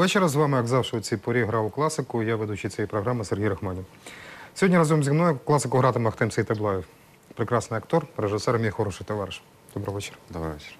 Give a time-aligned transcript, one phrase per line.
[0.00, 0.28] Доброго вечора.
[0.28, 2.22] З вами, як завжди, у цій порі грав у класику.
[2.22, 3.84] Я ведучий цієї програми Сергій Рахманів.
[4.54, 6.84] Сьогодні разом зі мною класику гратиме Ахтем Сейтаблаєв.
[7.34, 9.42] Прекрасний актор, режисер, мій хороший товариш.
[9.74, 10.16] Доброго вечора.
[10.30, 10.74] Добрий вечір.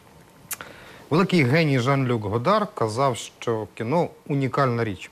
[1.10, 5.10] Великий геній Жан-Люк Годар казав, що кіно унікальна річ.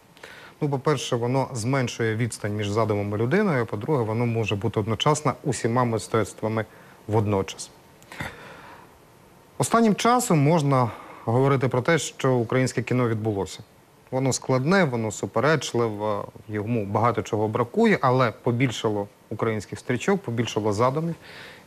[0.60, 5.34] Ну, по-перше, воно зменшує відстань між задумом і людиною, а по-друге, воно може бути одночасно
[5.44, 6.64] усіма мистецтвами
[7.08, 7.70] водночас.
[9.58, 10.90] Останнім часом можна
[11.24, 13.60] говорити про те, що українське кіно відбулося.
[14.10, 21.14] Воно складне, воно суперечливе, йому багато чого бракує, але побільшало українських стрічок, побільшало задумів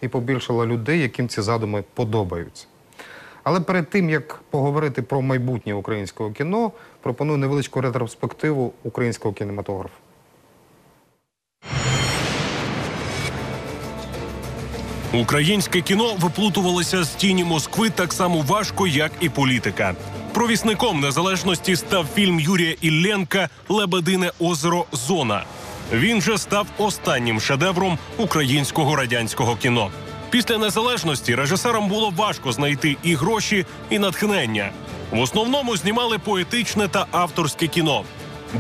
[0.02, 2.66] і побільшало людей, яким ці задуми подобаються.
[3.44, 6.72] Але перед тим як поговорити про майбутнє українського кіно,
[7.02, 9.96] пропоную невеличку ретроспективу українського кінематографу.
[15.14, 19.96] Українське кіно виплутувалося з тіні Москви так само важко, як і політика.
[20.34, 25.44] Провісником незалежності став фільм Юрія Ілленка Лебедине озеро Зона.
[25.94, 29.92] Він же став останнім шедевром українського радянського кіно.
[30.30, 34.72] Після незалежності режисерам було важко знайти і гроші, і натхнення.
[35.12, 38.04] В основному знімали поетичне та авторське кіно.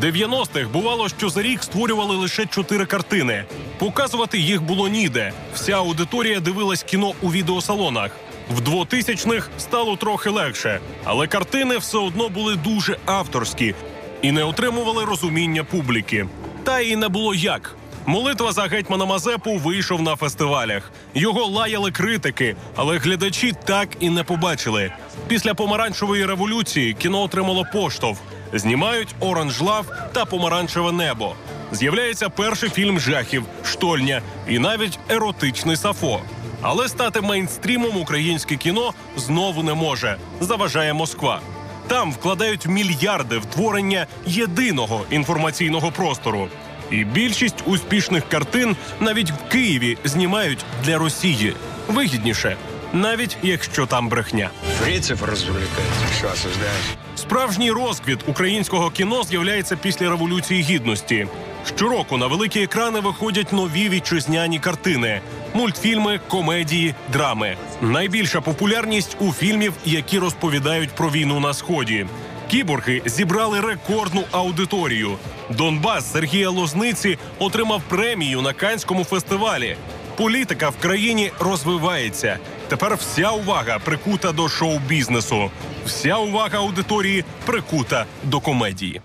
[0.01, 3.45] 90-х бувало, що за рік створювали лише чотири картини.
[3.77, 5.33] Показувати їх було ніде.
[5.53, 8.11] Вся аудиторія дивилась кіно у відеосалонах.
[8.51, 13.75] В 2000-х стало трохи легше, але картини все одно були дуже авторські
[14.21, 16.27] і не отримували розуміння публіки.
[16.63, 17.75] Та і не було як.
[18.05, 20.91] Молитва за гетьмана Мазепу вийшов на фестивалях.
[21.13, 24.91] Його лаяли критики, але глядачі так і не побачили.
[25.27, 28.19] Після помаранчевої революції кіно отримало поштовх.
[28.53, 31.35] Знімають Оранж Лав та Помаранчеве небо.
[31.71, 36.19] З'являється перший фільм жахів Штольня і навіть еротичний Сафо.
[36.61, 40.17] Але стати мейнстрімом українське кіно знову не може.
[40.39, 41.41] Заважає Москва.
[41.87, 46.47] Там вкладають мільярди в творення єдиного інформаційного простору.
[46.91, 51.53] І більшість успішних картин навіть в Києві знімають для Росії
[51.87, 52.55] вигідніше,
[52.93, 54.49] навіть якщо там брехня.
[54.79, 56.97] Фрицев развлекается, что осуждаешь?
[57.15, 61.27] Справжній розквіт українського кіно з'являється після революції гідності.
[61.75, 65.21] Щороку на великі екрани виходять нові вітчизняні картини,
[65.53, 67.57] мультфільми, комедії, драми.
[67.81, 72.05] Найбільша популярність у фільмів, які розповідають про війну на сході.
[72.49, 75.17] Кіборги зібрали рекордну аудиторію.
[75.49, 79.75] Донбас Сергія Лозниці отримав премію на Канському фестивалі.
[80.15, 82.37] Політика в країні розвивається.
[82.71, 85.51] Тепер вся увага прикута до шоу-бізнесу.
[85.85, 89.01] Вся увага аудиторії прикута до комедії.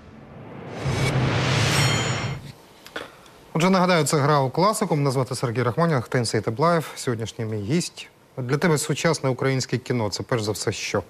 [3.52, 4.96] Отже, нагадаю, це гра у класику.
[4.96, 8.08] Мене звати Сергій Рахманін, Ахтем Сейтаблаєв, сьогоднішній мій гість.
[8.36, 11.02] Для тебе сучасне українське кіно це перш за все що?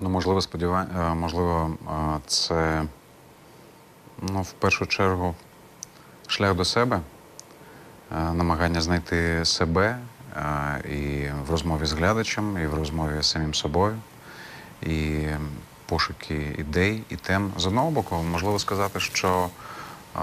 [0.00, 2.84] Ну, можливо, сподівання, можливо, е, це
[4.22, 5.34] ну, в першу чергу
[6.26, 7.15] шлях до себе, е,
[8.10, 9.98] намагання знайти себе
[10.36, 13.96] е, і в розмові з глядачем, і в розмові з самим собою,
[14.82, 15.26] і
[15.86, 17.52] пошуки ідей і тем.
[17.56, 19.48] З одного боку, можливо сказати, що
[20.16, 20.20] е,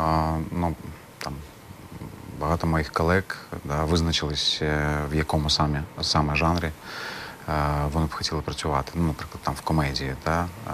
[0.52, 0.76] ну,
[1.18, 1.34] там,
[2.40, 3.24] багато моїх колег
[3.64, 6.72] да, визначились, е, в якому саме, саме жанрі е,
[7.92, 8.92] вони б хотіли працювати.
[8.96, 10.72] Ну, наприклад, там в комедії да, е,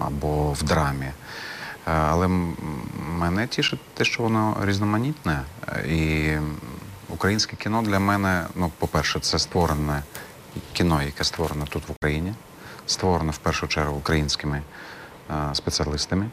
[0.00, 1.10] або в драмі.
[1.88, 2.28] Е, Але
[3.18, 5.40] мене тішить те, що воно різноманітне.
[5.68, 6.32] Е, І
[7.08, 10.02] українське кіно для мене, ну, по-перше, це створене
[10.72, 12.34] кіно, яке створено тут в Україні,
[12.86, 14.62] створено в першу чергу українськими
[15.30, 16.30] е, спеціалістами.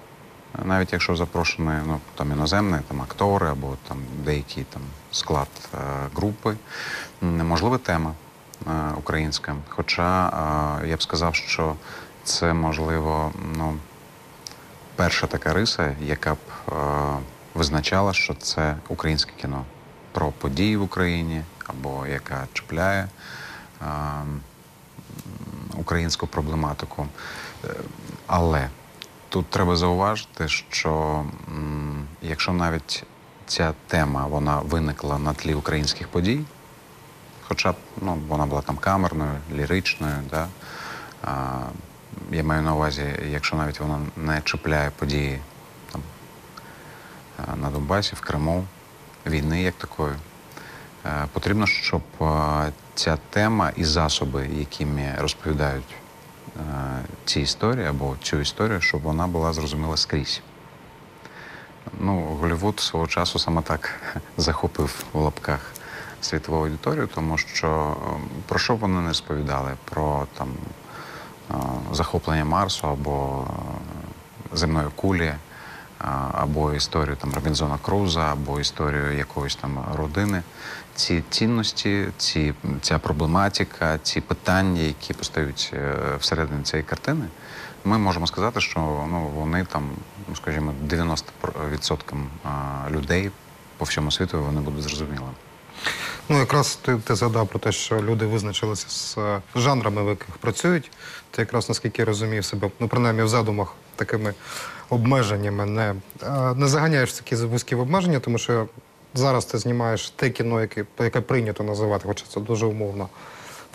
[0.63, 4.81] Навіть якщо запрошені ну, там, іноземні там, актори або там, деякий там,
[5.12, 5.77] склад е,
[6.15, 6.56] групи,
[7.21, 8.12] можливо, тема
[8.68, 9.56] е, українська.
[9.69, 10.27] Хоча
[10.83, 11.75] е, я б сказав, що
[12.24, 13.77] це можливо ну,
[14.95, 16.74] перша така риса, яка б е,
[17.53, 19.65] визначала, що це українське кіно
[20.12, 23.07] про події в Україні або яка чіпляє
[23.81, 23.86] е,
[25.77, 27.07] українську проблематику.
[27.65, 27.69] Е,
[28.27, 28.69] Але
[29.30, 33.03] тут треба зауважити, що м, якщо навіть
[33.45, 36.42] ця тема вона виникла на тлі українських подій,
[37.47, 40.47] хоча б ну, вона була там камерною, ліричною, да?
[41.24, 41.59] а,
[42.31, 45.39] я маю на увазі, якщо навіть вона не чіпляє події
[45.91, 46.01] там,
[47.62, 48.65] на Донбасі, в Криму,
[49.25, 50.13] війни як такої,
[51.06, 55.95] е, потрібно, щоб е, ця тема і засоби, якими розповідають
[56.57, 56.62] е,
[57.25, 60.41] ці історії або цю історію, щоб вона була зрозуміла скрізь.
[62.00, 63.89] Ну, Голлівуд свого часу саме так
[64.38, 65.71] захопив в лапках
[66.21, 69.71] світову аудиторію, тому що е, про що вони не розповідали?
[69.85, 70.84] Про там е,
[71.92, 73.47] захоплення Марсу або
[74.53, 75.38] е, земної кулі, е,
[76.31, 80.42] або історію там Робінзона Круза, або історію якоїсь там родини.
[80.95, 87.25] Ці цінності, ці, ця проблематика, ці питання, які постають е, всередині цієї картини,
[87.86, 88.80] ми можемо сказати, що
[89.12, 89.89] ну, вони там,
[90.30, 91.21] ну, скажімо, 90%
[92.89, 93.31] людей
[93.77, 95.31] по всьому світу вони будуть зрозумілими.
[96.30, 100.38] Ну, якраз ти, ти згадав про те, що люди визначилися з е, жанрами, в яких
[100.38, 100.92] працюють.
[101.31, 104.33] Ти якраз наскільки я розумів себе, ну принаймні в задумах такими
[104.89, 108.68] обмеженнями не, е, не заганяєш такі вузькі обмеження, тому що
[109.13, 113.10] зараз ти знімаєш те кіно, яке, яке прийнято називати, хоча це дуже умовно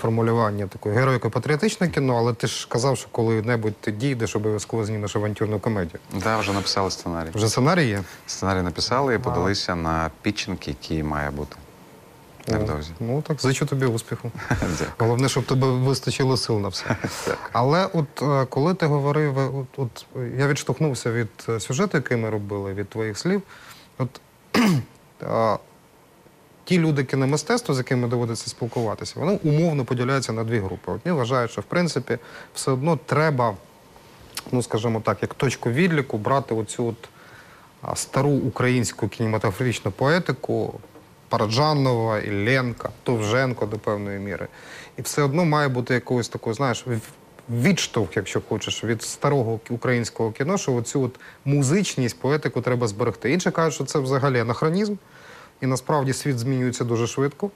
[0.00, 5.58] формулювання такої героїко-патріотичне кіно, але ти ж казав, що коли-небудь ти дійдеш, обов'язково знімеш авантюрну
[5.58, 6.00] комедію.
[6.14, 7.28] Да, вже написали сценарій.
[7.34, 8.02] Вже сценарій є?
[8.26, 11.56] Сценарій написали і подалися на пітчинг, який має бути
[12.50, 12.90] невдовзі.
[13.00, 14.30] Ну так, зичу тобі успіху.
[14.50, 14.90] Дякую.
[14.98, 16.96] Головне, щоб тебе вистачило сил на все.
[17.52, 21.96] Але от е, коли ти говорив, е, от, от е, я відштовхнувся від е, сюжету,
[21.96, 23.42] який ми робили, від твоїх слів.
[23.98, 24.20] От
[25.22, 25.58] е,
[26.64, 30.92] ті люди кіномистецтва, з якими доводиться спілкуватися, вони умовно поділяються на дві групи.
[30.92, 32.18] Одні вважають, що в принципі
[32.54, 33.54] все одно треба,
[34.52, 37.08] ну скажімо так, як точку відліку брати оцю от
[37.94, 40.80] стару українську кінематографічну поетику
[41.30, 44.48] Параджанова, Ілленка, Товженко до певної міри.
[44.98, 46.84] І все одно має бути якогось такого, знаєш,
[47.50, 53.32] відштовх, якщо хочеш, від старого українського кіно, що оцю от музичність, поетику треба зберегти.
[53.32, 54.94] Інші кажуть, що це взагалі анахронізм,
[55.60, 57.50] і насправді світ змінюється дуже швидко.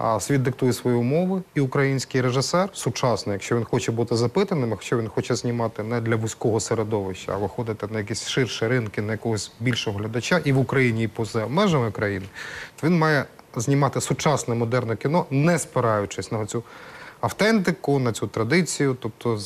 [0.00, 4.98] А світ диктує свої умови, і український режисер сучасний, якщо він хоче бути запитаним, якщо
[4.98, 9.52] він хоче знімати не для вузького середовища, а виходити на якісь ширші ринки, на якогось
[9.60, 12.26] більшого глядача і в Україні, і поза межами країни,
[12.80, 13.24] то він має
[13.56, 16.62] знімати сучасне модерне кіно, не спираючись на цю
[17.20, 19.38] автентику, на цю традицію, тобто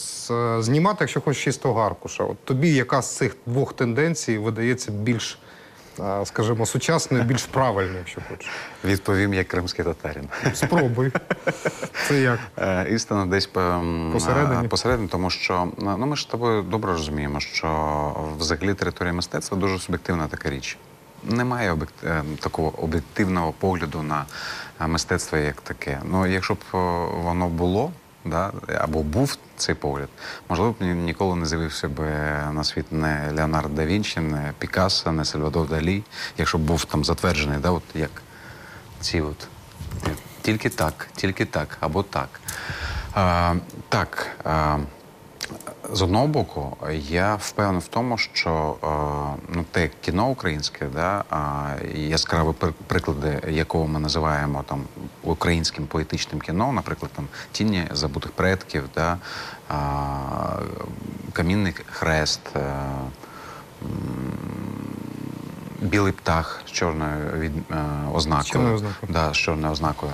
[0.62, 2.24] знімати, якщо хочеш чистого аркуша.
[2.24, 5.38] От тобі яка з цих двох тенденцій видається більш,
[6.24, 8.50] скажімо, сучасною, більш правильною, якщо хочеш.
[8.84, 10.28] Відповім як кримський татарин.
[10.54, 11.12] Спробуй.
[12.08, 12.38] Це як?
[12.58, 13.46] Е, Істина десь
[14.12, 14.64] Посередині?
[14.64, 17.68] е, посередині, тому що ну ми ж з тобою добре розуміємо, що
[18.38, 20.76] взагалі територія мистецтва дуже суб'єктивна така річ.
[21.24, 24.24] Немає об'єкт- е, такого об'єктивного погляду на
[24.86, 25.98] мистецтво як таке.
[26.04, 26.58] Ну, якщо б
[27.24, 27.92] воно було,
[28.24, 30.08] да, або був цей погляд,
[30.48, 32.00] можливо б ні- ніколи не з'явився б
[32.52, 36.02] на світ не Леонардо да Вінчі, не Пікассо, не Сальвадор Далі,
[36.38, 38.10] якщо б був там затверджений, да, от як
[39.00, 39.48] ці от.
[40.42, 42.40] Тільки так, тільки так, або так.
[43.14, 43.54] А,
[43.88, 44.78] так, а,
[45.92, 46.76] з одного боку,
[47.08, 48.86] я впевнений в тому, що а,
[49.48, 51.24] ну, те кіно українське, да,
[51.94, 52.54] яскраві
[52.86, 54.82] приклади, якого ми називаємо там
[55.22, 59.18] українським поетичним кіно, наприклад, там Тіні забутих предків, да,
[61.32, 62.40] Камінний хрест.
[62.56, 62.60] а,
[65.82, 68.44] білий птах з чорною від, е, ознакою.
[68.44, 69.12] З чорною ознакою.
[69.12, 70.12] Да, з чорною ознакою.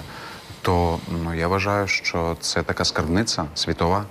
[0.62, 4.04] То ну, я вважаю, що це така скарбниця світова,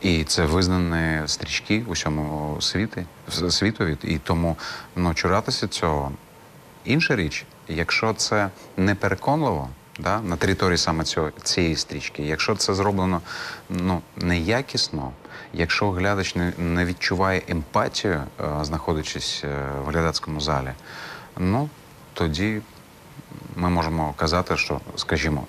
[0.00, 3.06] і це визнані стрічки усьому світі,
[3.50, 3.96] світові.
[4.02, 4.56] І тому
[4.96, 6.12] ну, чуратися цього
[6.84, 9.68] інша річ, якщо це не переконливо.
[10.00, 12.22] Да, на території саме цього, цієї стрічки.
[12.22, 13.20] Якщо це зроблено
[13.70, 15.12] ну, неякісно,
[15.52, 19.48] якщо глядач не, не відчуває емпатію, е, знаходячись е,
[19.84, 20.72] в глядацькому залі,
[21.38, 21.68] ну
[22.14, 22.60] тоді
[23.56, 25.46] ми можемо казати, що, скажімо,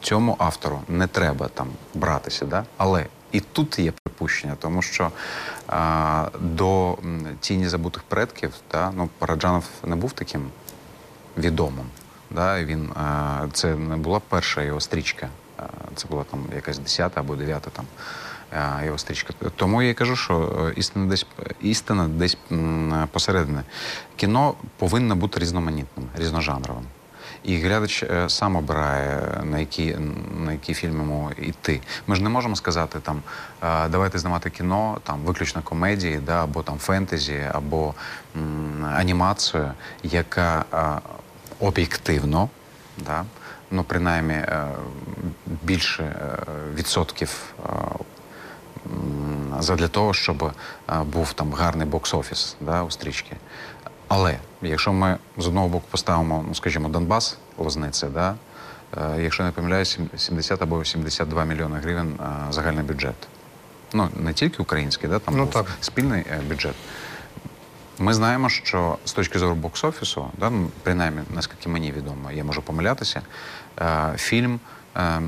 [0.00, 2.64] цьому автору не треба там братися, да?
[2.76, 5.10] але і тут є припущення, тому що
[5.68, 6.98] а, до
[7.40, 10.50] тіні забутих предків, да, ну, Параджанов не був таким
[11.38, 11.86] відомим.
[12.30, 12.64] Да?
[12.64, 15.28] Він, а, це не була перша його стрічка,
[15.94, 17.84] це була там якась десята або дев'ята там.
[18.84, 19.34] Його стрічка.
[19.56, 21.26] Тому я і кажу, що е, істина десь
[21.60, 23.58] істина десь м, посередині.
[24.16, 26.84] Кіно повинно бути різноманітним, різножанровим.
[27.44, 29.96] І глядач е, сам обирає, на які,
[30.44, 31.80] на які фільми йому йти.
[32.06, 33.22] Ми ж не можемо сказати там,
[33.90, 37.94] давайте знімати кіно, там виключно комедії, да, або там фентезі, або
[38.36, 39.72] м, анімацію,
[40.02, 41.00] яка е,
[41.60, 42.48] об'єктивно,
[42.98, 43.24] да,
[43.70, 44.66] ну принаймні е,
[45.46, 46.36] більше е,
[46.74, 47.54] відсотків
[49.58, 50.52] задля того, щоб
[51.04, 53.36] був там гарний бокс-офіс да, у стрічки.
[54.08, 58.34] Але якщо ми з одного боку поставимо, ну скажімо, Донбас, Лозниця, да,
[59.16, 63.14] е, якщо не помиляюсь, 70 або 72 мільйони гривень е, загальний бюджет.
[63.92, 65.66] Ну, не тільки український, да, там Ну, був так.
[65.80, 66.74] спільний е, бюджет.
[67.98, 72.62] Ми знаємо, що з точки зору бокс-офісу, да, ну, принаймні, наскільки мені відомо, я можу
[72.62, 73.22] помилятися,
[73.80, 74.60] е, фільм,
[74.96, 75.20] е,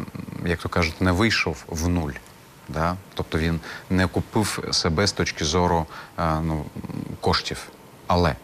[0.47, 2.13] як то кажуть, не вийшов в нуль.
[2.69, 2.97] Да?
[3.15, 3.61] Тобто він
[3.91, 5.87] не купив себе з точки зору
[6.19, 6.65] е, ну,
[7.21, 7.67] коштів.
[8.07, 8.35] Але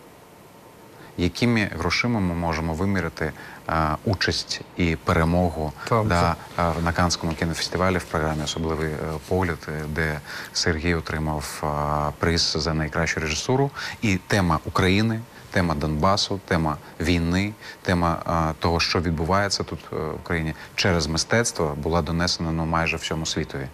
[1.21, 3.33] якими грошима ми можемо виміряти
[3.69, 3.73] е,
[4.05, 8.97] участь і перемогу да, е, на Каннському кінофестивалі в програмі Особливий е,
[9.29, 10.21] погляд, де
[10.53, 13.71] Сергій отримав е, приз за найкращу режисуру.
[14.03, 20.55] І тема України, тема Донбасу, тема війни, тема е, того, що відбувається тут в Україні
[20.75, 23.67] через мистецтво, була донесена ну, майже всьому світові.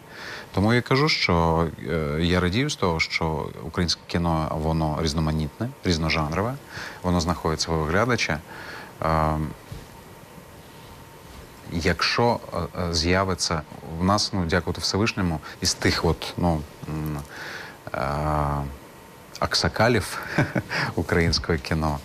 [0.56, 6.54] Тому я кажу, що е, я радію з того, що українське кіно воно різноманітне, різножанрове,
[7.02, 8.38] воно знаходить свого глядача.
[9.02, 9.36] Е,
[11.72, 13.62] Якщо е, е, з'явиться
[13.98, 16.60] в нас, ну дякувати Всевишньому, із тих от ну
[19.38, 20.18] аксакалів
[20.94, 21.98] українського кіно,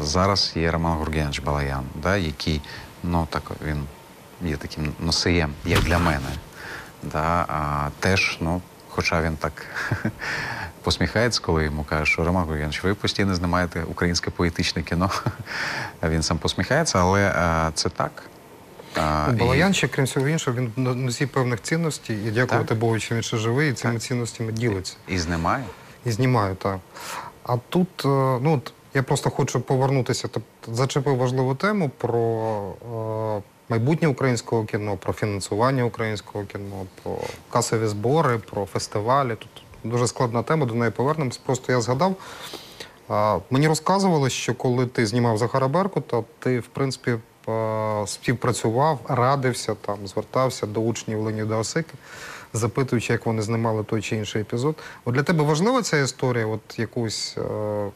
[0.00, 2.60] зараз є Роман Гургенович Балаян, да, який
[3.02, 3.86] ну так він
[4.42, 6.28] є таким носієм, як для мене.
[7.12, 9.66] Да, а, теж, ну, хоча він так
[10.82, 15.10] посміхається, коли йому кажуть, що Роман Гургенович, ви постійно знімаєте українське поетичне кіно.
[16.02, 18.22] він сам посміхається, але е, це так.
[18.96, 20.72] А, і- крім всього іншого, він
[21.04, 22.78] носій певних цінностей, і дякувати Так.
[22.78, 24.96] Богу, що він ще живий, і цими цінностями ділиться.
[25.08, 25.64] І знімає.
[26.04, 26.78] І знімаю, так.
[27.42, 28.08] А тут, е,
[28.42, 30.28] ну от я просто хочу повернутися.
[30.28, 32.74] Тобто зачепив важливу тему про
[33.38, 33.42] е,
[33.74, 37.16] майбутнє українського кіно, про фінансування українського кіно, про
[37.50, 39.28] касові збори, про фестивалі.
[39.28, 41.36] Тут дуже складна тема, до неї повернемось.
[41.38, 42.14] Просто я згадав.
[43.50, 47.10] Мені розказували, що коли ти знімав Захара Беркута, ти, в принципі,
[47.48, 51.94] е, співпрацював, радився, там, звертався до учнів Леніда Осики,
[52.52, 54.76] запитуючи, як вони знімали той чи інший епізод.
[55.04, 57.34] От для тебе важлива ця історія, от якусь.
[57.38, 57.90] е,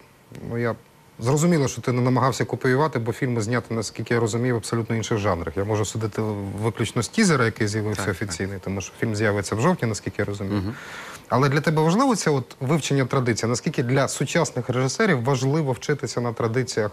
[0.51, 0.75] Ну, я
[1.19, 5.19] зрозуміло, що ти не намагався копіювати, бо фільми зняти, наскільки я розумію, в абсолютно інших
[5.19, 5.57] жанрах.
[5.57, 6.23] Я можу судити
[6.63, 10.25] виключно з тізера, який з'явився Так, офіційний, тому що фільм з'явиться в жовтні, наскільки я
[10.25, 10.63] розумію.
[11.29, 13.47] Але для тебе важливо це от вивчення традицій?
[13.47, 16.91] Наскільки для сучасних режисерів важливо вчитися на традиціях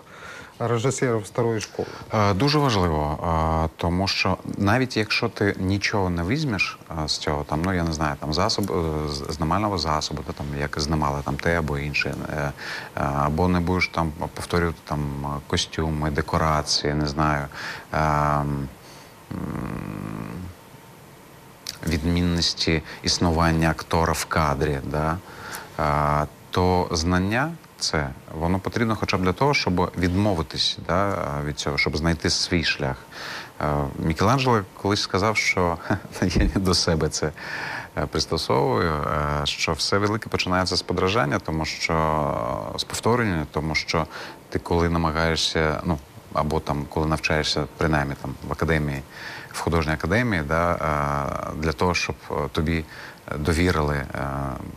[0.59, 1.88] режисерів старої школи?
[2.13, 3.19] Е, Дуже важливо,
[3.65, 7.83] е, тому що навіть якщо ти нічого не візьмеш е, з цього, там, ну я
[7.83, 8.71] не знаю, там засоб
[9.29, 12.15] знімального засобу, та, там, як знімали там те або інше,
[12.95, 15.00] або не будеш там повторювати там
[15.47, 17.45] костюми, декорації, не знаю.
[21.88, 25.17] відмінності існування актора в кадрі, да,
[26.51, 31.98] то знання це воно потрібно хоча б для того, щоб відмовитись да, від цього, щоб
[31.98, 32.98] знайти свій шлях.
[33.62, 33.65] Е,
[34.00, 35.77] Мікеланджело колись сказав, що
[36.22, 37.32] я до себе це
[37.98, 44.08] е, пристосовую, е, що все велике починається з подражання, тому що з повторення, тому що
[44.50, 46.00] ти коли намагаєшся, ну
[46.34, 49.01] або там, коли навчаєшся, принаймні там в академії,
[49.51, 50.77] в художній академії, да,
[51.55, 52.15] для того, щоб
[52.51, 52.86] тобі
[53.38, 54.03] довірили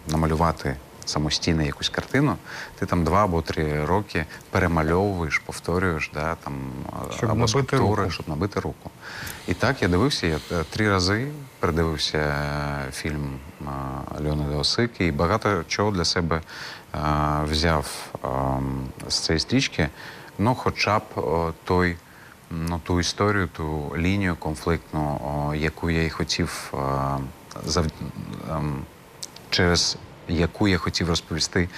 [0.09, 0.77] намалювати
[1.09, 2.37] самостійно якусь картину,
[2.79, 6.55] ти там два або три роки перемальовуєш, повторюєш, да, там,
[6.89, 8.11] е, Щоб або набити скульптури, руку.
[8.13, 8.91] щоб набити руку.
[9.49, 11.29] І так я дивився, я е, три рази
[11.61, 13.65] передивився е, фільм е,
[14.21, 16.41] Леонида Осики і багато чого для себе
[17.45, 17.87] взяв
[18.25, 19.89] ем, з цієї стрічки.
[20.39, 21.97] Ну, хоча б о, той,
[22.51, 26.79] ну, ту історію, ту лінію конфліктну, о, яку я і хотів е,
[27.65, 27.87] зав...
[28.51, 28.83] ем,
[29.51, 29.97] через
[30.29, 31.69] яку я хотів розповісти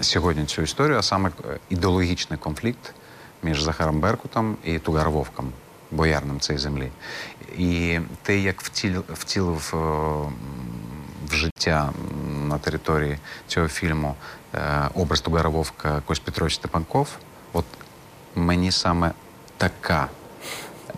[0.00, 2.94] сьогодні цю історію, а саме е, ідеологічний конфлікт
[3.42, 5.52] між Захаром Беркутом і Тугар Вовком,
[5.90, 6.90] боярним цієї землі.
[7.58, 9.76] І те, як втіл, втілив е,
[11.28, 11.92] в життя
[12.48, 14.14] на території цього фільму
[14.54, 17.08] е, образ Тугара Вовка Кость Петрович Степанков,
[17.52, 17.64] от
[18.34, 19.12] мені саме
[19.56, 20.08] така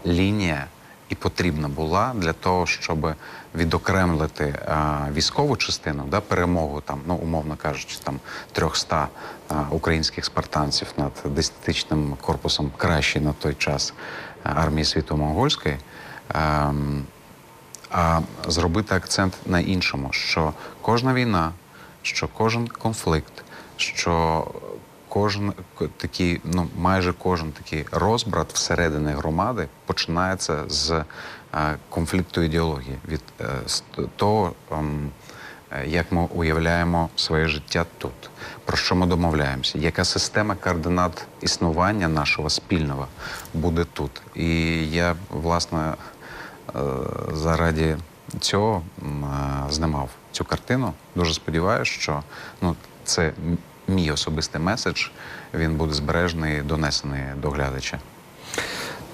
[0.06, 0.66] лінія
[1.08, 3.14] і потрібна була для того, щоб
[3.54, 4.76] відокремлити е,
[5.12, 8.20] військову частину, да, перемогу там, ну умовно кажучи, там
[8.52, 9.08] 300
[9.50, 13.94] е, українських спартанців над десятитичним корпусом краще на той час
[14.44, 15.76] армії світо-монгольської.
[16.34, 17.04] ем,
[17.92, 21.52] а зробити акцент на іншому, що кожна війна,
[22.02, 23.44] що кожен конфликт,
[23.76, 24.46] що
[25.08, 25.52] кожен
[25.96, 31.04] такий, ну майже кожен такий розбрат всередині громади починається з
[31.88, 33.46] конфлікту ідеології, від е,
[34.16, 35.10] того, ем,
[35.70, 38.30] е, як ми уявляємо своє життя тут,
[38.64, 43.06] про що ми домовляємося, яка система координат існування нашого спільного
[43.54, 44.22] буде тут.
[44.34, 44.46] І
[44.90, 45.94] я, власне,
[46.76, 46.80] е,
[47.32, 47.96] заради
[48.40, 49.04] цього е,
[49.70, 50.92] знімав цю картину.
[51.14, 52.22] Дуже сподіваюся, що
[52.60, 53.32] ну, це
[53.88, 55.08] мій особистий меседж
[55.54, 57.98] він буде збережений, донесений до глядача.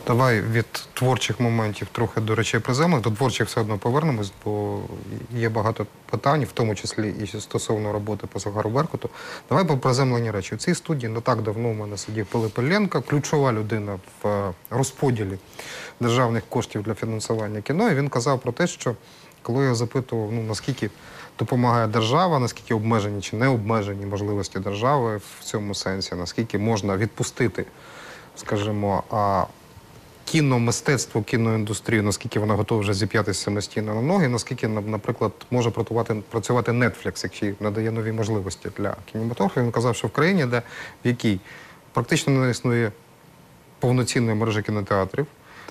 [0.08, 3.00] Давай від творчих моментів трохи до речей приземних.
[3.00, 4.80] До творчих все одно повернемось, бо
[5.34, 9.10] є багато питань, в тому числі і стосовно роботи по Захару Беркуту.
[9.48, 10.54] Давай по приземлені речі.
[10.54, 14.52] У цій студії не так давно у мене сидів Пилип Іллєнко, ключова людина в е,
[14.70, 15.38] розподілі
[16.00, 17.90] державних коштів для фінансування кіно.
[17.90, 18.94] І він казав про те, що
[19.42, 20.90] коли я запитував, ну наскільки
[21.38, 27.64] допомагає держава, наскільки обмежені чи не обмежені можливості держави в цьому сенсі, наскільки можна відпустити,
[28.36, 29.02] скажімо,
[30.32, 36.14] кіномистецтво, кіноіндустрію, наскільки вона готова вже зіп'ятися самостійно на ноги, наскільки, на- наприклад, може працювати,
[36.30, 39.60] працювати Netflix, який надає нові можливості для кінематографу.
[39.60, 40.62] Він казав, що в країні, де
[41.04, 41.40] в якій
[41.92, 42.92] практично не існує
[43.80, 45.26] повноцінної мережі кінотеатрів,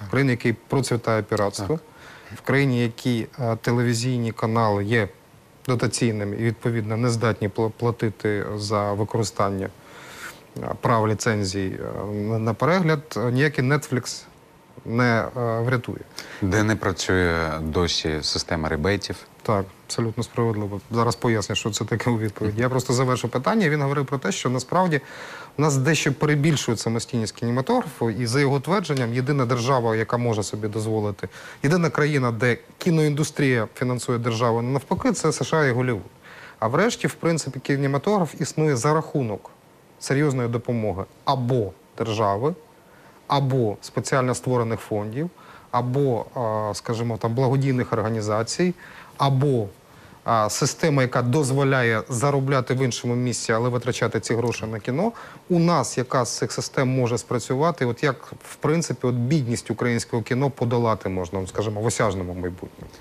[0.08, 1.80] в країні, в якій процвітає піратство,
[2.36, 5.08] в країні, в якій е, телевізійні канали є
[5.68, 9.70] дотаційними і відповідно не здатні пла- платити за використання
[10.58, 14.24] е, прав ліцензій е, на- перегляд, ніякий Netflix
[14.88, 16.00] не е, врятує.
[16.42, 19.16] Де не працює досі система ребейтів.
[19.42, 20.82] Так, абсолютно справедливо.
[20.92, 22.60] Зараз поясню, що це таке у відповідь.
[22.60, 23.70] Я просто завершу питання.
[23.70, 25.02] Він говорив про те, що насправді
[25.58, 30.68] у нас дещо перебільшують самостійність кінематографу, і за його твердженням, єдина держава, яка може собі
[30.68, 31.30] дозволити,
[31.64, 36.02] єдина країна, де кіноіндустрія фінансує державу, навпаки, це США і Голлівуд.
[36.60, 39.52] А врешті, в принципі, кінематограф існує за рахунок
[40.00, 42.56] серйозної допомоги або держави,
[43.28, 45.30] або спеціально створених фондів,
[45.72, 46.26] або,
[46.74, 48.74] скажімо, там благодійних організацій,
[49.18, 49.68] або
[50.50, 55.12] система, яка дозволяє заробляти в іншому місці, але витрачати ці гроші на кіно.
[55.50, 57.86] У нас яка з цих систем може спрацювати?
[57.86, 62.92] От як в принципі от бідність українського кіно подолати можна, скажімо, в осяжному майбутньому?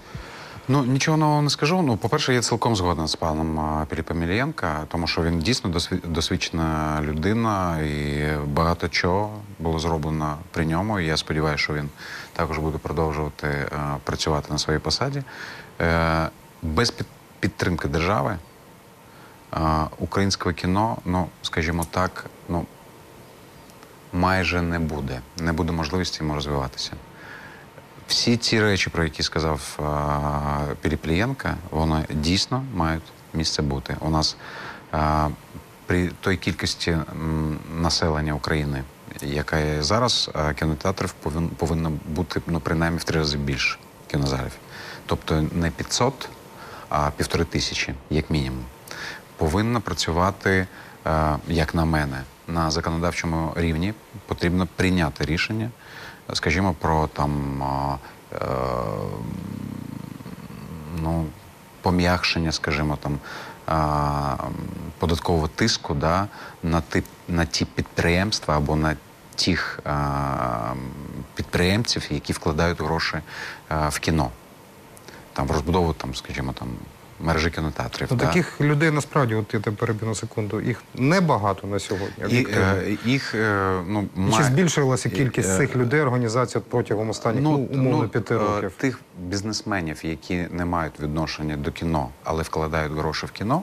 [0.68, 1.82] Ну нічого нового не скажу.
[1.82, 7.00] Ну, по-перше, я цілком згоден з паном Піліпом Іллєнка, тому що він дійсно досві- досвідчена
[7.02, 11.00] людина, і багато чого було зроблено при ньому.
[11.00, 11.88] І я сподіваюся, що він
[12.32, 13.70] також буде продовжувати е,
[14.04, 15.22] працювати на своїй посаді.
[15.80, 16.28] Е,
[16.62, 16.94] без
[17.40, 18.36] підтримки держави
[19.54, 19.58] е,
[19.98, 22.66] українського кіно, ну скажімо так, ну
[24.12, 25.20] майже не буде.
[25.38, 26.92] Не буде можливості йому розвиватися.
[28.08, 29.78] Всі ці речі, про які сказав
[30.80, 33.02] Піліплієнка, вони дійсно мають
[33.34, 33.96] місце бути.
[34.00, 34.36] У нас
[35.86, 36.96] при той кількості
[37.76, 38.84] населення України,
[39.22, 44.52] яка є зараз, кінотеатрів повин, повинно бути ну, принаймні в три рази більше кінозалів.
[45.06, 46.28] Тобто не 500,
[46.88, 48.64] а півтори тисячі, як мінімум.
[49.36, 50.66] Повинно працювати,
[51.48, 53.94] як на мене, на законодавчому рівні.
[54.26, 55.70] Потрібно прийняти рішення,
[56.32, 57.62] скажімо, про там
[58.32, 58.38] е,
[61.02, 61.26] ну,
[61.82, 63.18] пом'якшення, скажімо, там
[63.66, 64.36] а,
[64.98, 66.28] податкового тиску да,
[66.62, 68.96] на, ті, на ті підприємства або на
[69.34, 70.74] тих а,
[71.34, 73.16] підприємців, які вкладають гроші
[73.68, 74.30] а, в кіно.
[75.32, 76.68] Там в розбудову, там, скажімо, там
[77.20, 78.08] мережі кінотеатрів.
[78.10, 78.26] Ну, да.
[78.26, 82.38] таких людей насправді, от я тебе переб'ю на секунду, їх небагато на сьогодні.
[82.38, 87.50] І, е, їх е, ну, Чи збільшилася кількість Е, цих людей, організацій протягом останніх ну,
[87.56, 88.72] умовно п'яти е, років?
[88.76, 93.62] Тих бізнесменів, які не мають відношення до кіно, але вкладають гроші в кіно.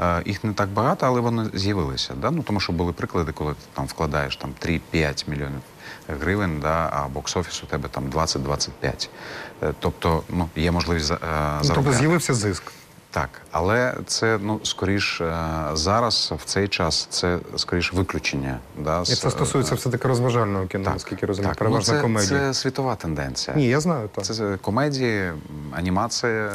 [0.00, 2.14] е, Їх не так багато, але вони з'явилися.
[2.20, 2.30] Да?
[2.30, 5.60] Ну, тому що були приклади, коли ти там вкладаєш там, 3-5 мільйонів
[6.20, 6.90] гривень, да?
[6.92, 9.08] а бокс-офіс у тебе там 20-25.
[9.62, 12.62] Е, Тобто ну, є можливість за- е, Ну, тобто з'явився зиск.
[13.10, 18.58] Так, але це ну скоріш е, зараз, в цей час, це скоріш виключення.
[18.78, 21.58] Да, І це стосується все-таки розважального кіно, наскільки я розумію, так.
[21.58, 22.40] переважно ну, це, комедії.
[22.40, 23.56] Це світова тенденція.
[23.56, 24.24] Ні, я знаю, так.
[24.24, 25.32] Це комедії,
[25.72, 26.50] анімація,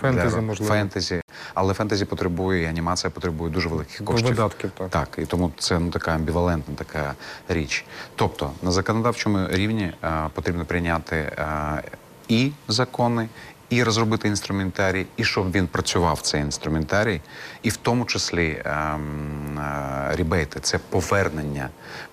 [0.00, 0.72] Фентезі, для- можливо.
[0.72, 1.20] фентезі.
[1.54, 4.28] Але фентезі потребує, і анімація потребує дуже великих коштів.
[4.28, 4.90] Видатків, так.
[4.90, 7.14] Так, і тому це ну, така амбівалентна така
[7.48, 7.84] річ.
[8.16, 11.82] Тобто на законодавчому рівні е, потрібно прийняти е,
[12.28, 13.28] і закони,
[13.70, 17.20] і розробити інструментарій, і щоб він працював цей інструментарій,
[17.62, 21.68] і в тому числі ем, е, рібейти це повернення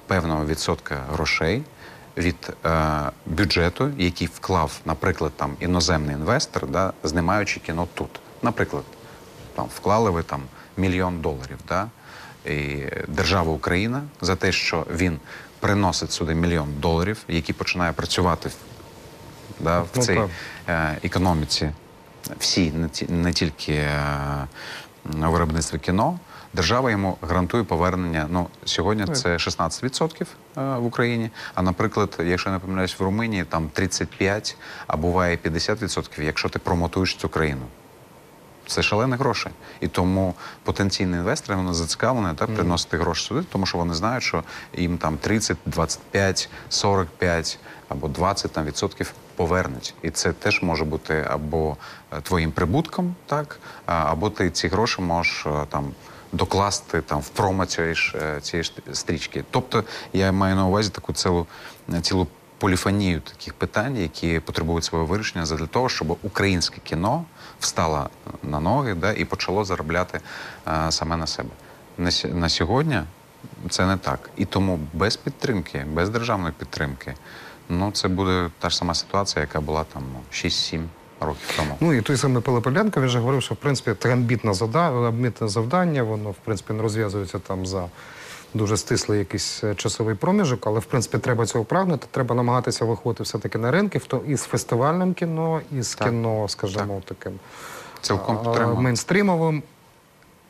[0.08, 1.64] певного відсотка грошей.
[2.18, 8.20] Від е, бюджету, який вклав, наприклад, там іноземний інвестор, да, знімаючи кіно тут.
[8.42, 8.84] Наприклад,
[9.56, 10.42] там вклали ви там
[10.78, 11.88] мільйон доларів, да?
[12.46, 15.20] і держава Україна за те, що він
[15.60, 18.54] приносить сюди мільйон доларів, який починає працювати в-
[19.64, 20.22] да, в Ну, цій
[20.68, 21.72] е, економіці,
[22.40, 24.48] всій, не, ті- не тільки е,
[25.06, 26.20] на виробництві кіно.
[26.54, 28.28] Держава йому гарантує повернення.
[28.30, 30.28] Ну сьогодні це 16% е,
[30.78, 31.30] в Україні.
[31.56, 36.60] А наприклад, якщо я не помиляюсь, в Румунії там 35, а буває 50%, якщо ти
[36.60, 37.62] промотуєш цю країну.
[38.68, 39.50] Це шалені гроші.
[39.80, 44.44] І тому потенційні інвестори вони зацікавлені та, приносити гроші сюди, тому що вони знають, що
[44.74, 49.94] їм там 30, 25, 45 або 20 там, відсотків повернуть.
[50.02, 51.78] І це теж може бути або
[52.12, 55.92] е, твоїм прибутком, так, або ти ці гроші можеш е, там.
[56.36, 59.44] Докласти там в промо цієї ж е, цієї ж стрічки.
[59.52, 61.48] Тобто я маю на увазі таку цілу
[62.02, 62.28] цілу
[62.64, 67.26] поліфонію таких питань, які потребують свого вирішення для того, щоб українське кіно
[67.60, 68.10] встало
[68.44, 70.20] на ноги да, і почало заробляти
[70.68, 71.50] е, саме на себе.
[71.98, 73.00] На, на сьогодні
[73.70, 74.30] це не так.
[74.38, 77.14] І тому без підтримки, без державної підтримки,
[77.70, 80.84] ну це буде та ж сама ситуація, яка була там ну, 6-7
[81.20, 81.78] років тому.
[81.80, 84.54] Ну і той самий Пилипенко, він же говорив, що в принципі амбітне
[85.42, 87.88] завдання, воно в принципі не розв'язується там за
[88.54, 92.08] дуже стислий якийсь е, часовий проміжок, але в принципі треба цього прагнути.
[92.12, 96.08] Треба намагатися виходити все-таки на ринки, в то і з фестивальним кіно, і з Так.
[96.08, 97.34] кіно, скажімо, таким
[98.02, 99.64] Цілком а, мейнстрімовим.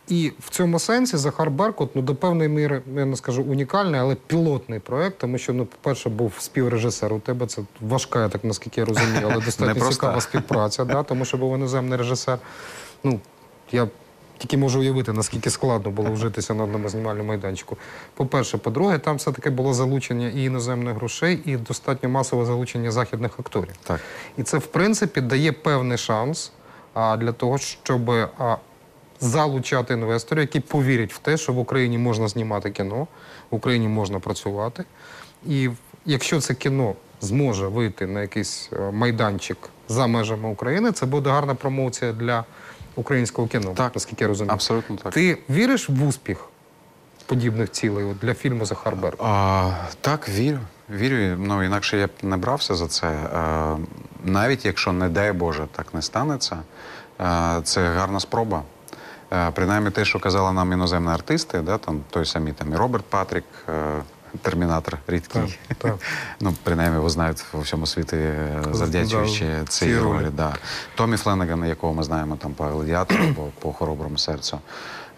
[0.08, 4.16] І в цьому сенсі Захар Беркут, ну до певної міри, я не скажу унікальний, але
[4.16, 7.14] пілотний проект, тому що, ну, по-перше, був співрежисер.
[7.14, 11.26] У тебе це важка, я так наскільки я розумію, але достатньо цікава співпраця, да, тому
[11.26, 12.40] що був іноземний режисер.
[13.04, 13.20] Ну,
[13.72, 13.88] я
[14.44, 17.78] тільки можу уявити, наскільки складно було вжитися на одному знімальному майданчику.
[18.14, 23.76] По-перше, по-друге, там все-таки було залучення і іноземних грошей, і достатньо масове залучення західних акторів.
[23.84, 24.00] Так.
[24.38, 26.52] І це, в принципі, дає певний шанс
[26.94, 28.58] а, для того, щоб а,
[29.20, 33.08] залучати інвесторів, які повірять в те, що в Україні можна знімати кіно,
[33.52, 34.84] в Україні можна працювати.
[35.48, 35.70] І
[36.06, 41.56] якщо це кіно зможе вийти на якийсь е, майданчик за межами України, це буде гарна
[41.56, 42.46] промоція для
[42.96, 43.92] українського кіно, Так.
[43.96, 44.54] наскільки я розумію.
[44.54, 45.14] Абсолютно так.
[45.14, 46.46] Ти віриш в успіх
[47.26, 49.26] подібних цілей от, для фільму Захар Беркут?
[49.30, 50.60] А, так, вірю.
[50.90, 51.38] Вірю.
[51.40, 53.08] Ну інакше я б не брався за це.
[53.08, 53.76] А,
[54.24, 56.58] навіть якщо, не дай Боже, так не станеться,
[57.18, 58.64] а, це гарна спроба.
[59.30, 63.06] А, принаймні те, що казали нам іноземні артисти, да, там той самий там і Роберт
[63.06, 64.02] Патрік, е,
[64.42, 65.60] термінатор рідкий.
[65.68, 65.96] Так, так.
[66.40, 70.28] Ну, принаймні, його знають у всьому світі, е, завдячуючи Да, цій ролі.
[70.34, 70.56] Да.
[70.96, 74.60] Томі Фленнеган, якого ми знаємо там по гладіатору або по хороброму серцю.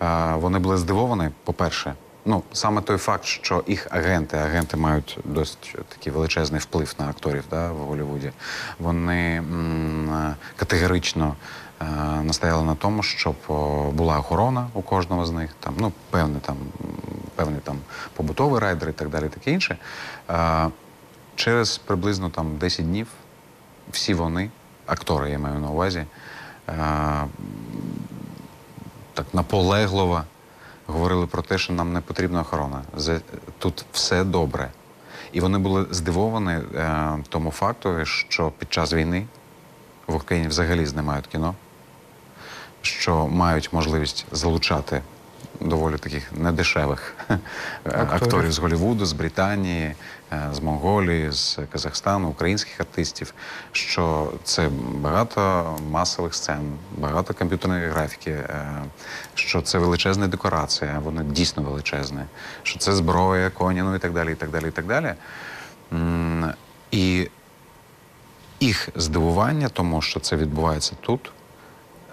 [0.02, 1.94] Е, вони були здивовані, по-перше.
[2.28, 7.44] Ну, саме той факт, що їх агенти, агенти мають досить такий величезний вплив на акторів
[7.50, 8.32] да, в Голлівуді,
[8.80, 11.36] вони м, е, категорично
[12.24, 13.36] настояли на тому, щоб
[13.94, 16.56] була охорона у кожного з них, там, ну, певний там,
[17.36, 17.78] певний там
[18.16, 19.78] побутовий райдер і так далі, таке інше.
[20.30, 20.68] Е,
[21.36, 23.08] через приблизно там 10 днів
[23.92, 24.50] всі вони,
[24.86, 26.06] актори, я маю на увазі,
[26.70, 26.74] е,
[29.14, 30.24] так наполегливо
[30.88, 32.82] говорили про те, що нам не потрібна охорона.
[33.58, 34.72] Тут все добре.
[35.32, 39.26] І вони були здивовані е, тому факту, що під час війни
[40.08, 41.56] в Україні взагалі знімають кіно,
[42.86, 45.02] що мають можливість залучати
[45.62, 47.16] доволі таких недешевих
[47.84, 48.14] акторів.
[48.14, 48.52] Акторів.
[48.52, 49.96] з Голлівуду, з Британії,
[50.32, 53.34] е, з Монголії, з Казахстану, українських артистів.
[53.72, 54.70] Що це
[55.02, 58.66] багато масових сцен, багато комп'ютерної графіки, е,
[59.36, 62.22] що це величезна декорація, вони дійсно величезні,
[62.64, 65.14] що це зброя, коні, ну і так далі, і так далі, і так далі.
[66.92, 67.30] І
[68.60, 71.32] їх здивування, тому що це відбувається тут,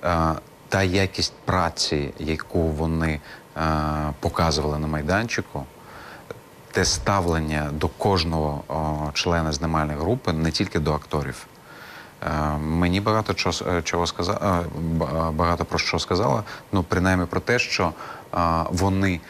[0.04, 0.28] е,
[0.72, 3.20] та якість праці, яку вони
[3.56, 3.60] е,
[4.20, 5.64] показували на майданчику,
[6.70, 11.46] те ставлення до кожного о, члена знімальної групи, не тільки до акторів.
[12.22, 14.68] Е, Мені багато чого, е, чого сказа, е,
[15.30, 17.92] багато про що сказала, ну принаймні про те, що
[18.34, 18.38] е,
[18.70, 19.20] вони,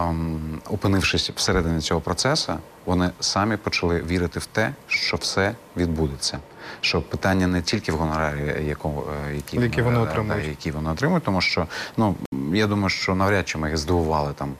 [0.00, 2.52] ем, опинившись всередині цього процесу,
[2.84, 6.38] вони самі почали вірити в те, що все відбудеться.
[6.80, 10.42] Що питання не тільки в гонорарі, якого, е, Які вони е, отримують.
[10.44, 12.14] да, які вони отримують, тому що ну
[12.52, 14.54] я думаю, що навряд чи ми їх здивували там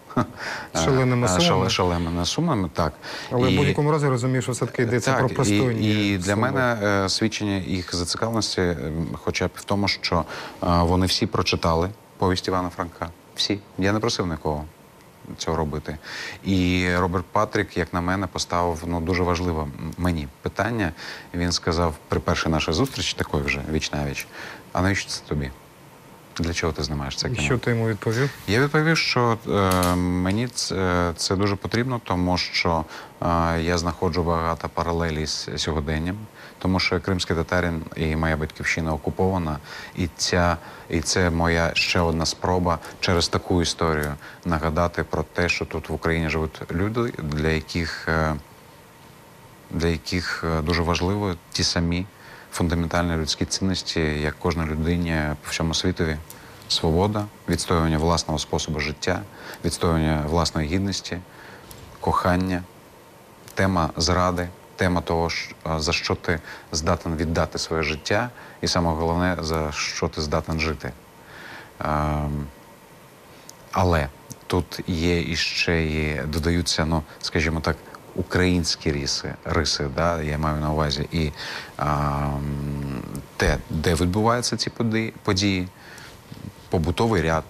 [0.74, 1.70] Шаленими е, е, сумами.
[1.70, 2.92] шаленими сумами, так.
[3.32, 5.88] Але І- в будь-якому разі розумію, що все-таки йдеться про так, пристойні.
[5.90, 6.50] і, і для суми.
[6.50, 8.76] мене е, свідчення їх зацікавленості, е,
[9.12, 10.24] хоча б в тому, що
[10.62, 13.08] е, вони всі прочитали повість Івана Франка.
[13.34, 13.58] Всі.
[13.78, 14.64] Я не просив нікого
[15.38, 15.98] цього робити.
[16.44, 19.66] І Роберт Патрік, як на мене, поставив ну, дуже важливе
[19.98, 20.92] мені питання.
[21.34, 24.26] Він сказав при першій нашій зустрічі, такої вже віч на віч,
[24.72, 25.50] а навіщо це тобі?
[26.38, 28.30] Для чого ти знімаєш це І що ти йому відповів?
[28.48, 32.84] Я відповів, що е, мені це, це дуже потрібно, тому що
[33.22, 33.26] е,
[33.60, 36.16] я знаходжу багато паралелі з сьогоденням,
[36.60, 39.58] тому що кримський татарин і моя батьківщина окупована,
[39.96, 40.56] і ця
[40.88, 45.92] і це моя ще одна спроба через таку історію нагадати про те, що тут в
[45.92, 48.34] Україні живуть люди, для яких, е,
[49.70, 52.06] для яких е, дуже важливо ті самі
[52.52, 56.16] фундаментальні людські цінності, як кожній людині по всьому світові.
[56.68, 59.22] Свобода, відстоювання власного способу життя,
[59.64, 61.18] відстоювання власної гідності,
[62.00, 62.62] кохання,
[63.54, 64.48] тема зради,
[64.80, 65.28] тема того,
[65.76, 66.40] за що ти
[66.72, 70.92] здатен віддати своє життя, і саме головне, за що ти здатен жити.
[71.80, 72.46] Ем,
[73.72, 74.08] але
[74.46, 77.76] тут є іще і додаються, ну, скажімо так,
[78.14, 81.32] українські риси, риси да, я маю на увазі, і
[81.78, 83.02] ем,
[83.36, 85.68] те, де відбуваються ці події, події,
[86.70, 87.44] побутовий ряд,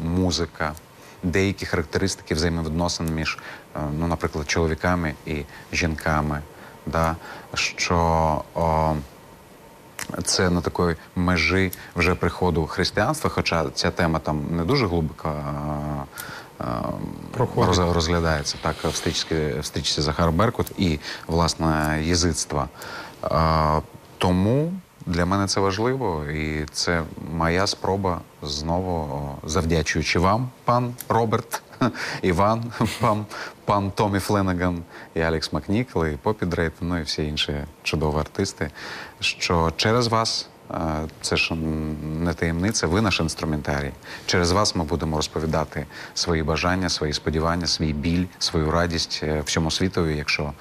[0.00, 0.74] музика,
[1.22, 3.38] деякі характеристики взаємовідносин між,
[3.76, 6.42] е, ну, наприклад, чоловіками і жінками,
[6.88, 7.16] да,
[7.54, 7.96] що
[8.54, 8.94] о,
[10.24, 15.32] це на такої межі вже приходу християнства, хоча ця тема там не дуже глибоко
[17.30, 17.70] Проходить.
[17.74, 22.68] роз- розглядається так в стрічці, в стрічці Захар Беркут і власне язичництва.
[24.18, 24.72] Тому
[25.08, 31.62] для мене це важливо, і це моя спроба знову, завдячуючи вам, пан Роберт,
[32.22, 33.26] Іван, пан,
[33.64, 34.82] пан Томі Фленаган
[35.14, 38.70] і Алекс Макнікл, і Попі Дрейтон, і всі інші чудові артисти.
[39.20, 40.48] Що через вас.
[41.20, 41.54] Це ж
[42.04, 43.90] не таємниця, ви наш інструментарій.
[44.26, 49.70] Через вас ми будемо розповідати свої бажання, свої сподівання, свій біль, свою радість е, всьому
[49.70, 50.52] світові, якщо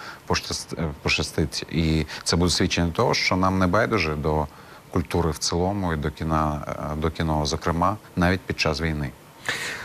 [0.78, 1.65] е, пощастить.
[1.72, 4.48] І це буде свідчення того, що нам не байдуже до
[4.91, 9.12] культури в цілому і до кіна, е, до кіно, зокрема, навіть під час війни.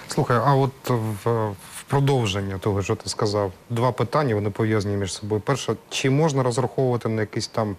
[0.08, 0.90] Слухай, а от
[1.24, 1.54] в
[1.86, 5.40] продовження того, що ти сказав, два питання, вони пов'язані між собою.
[5.40, 7.76] Перше, чи можна розраховувати на якийсь там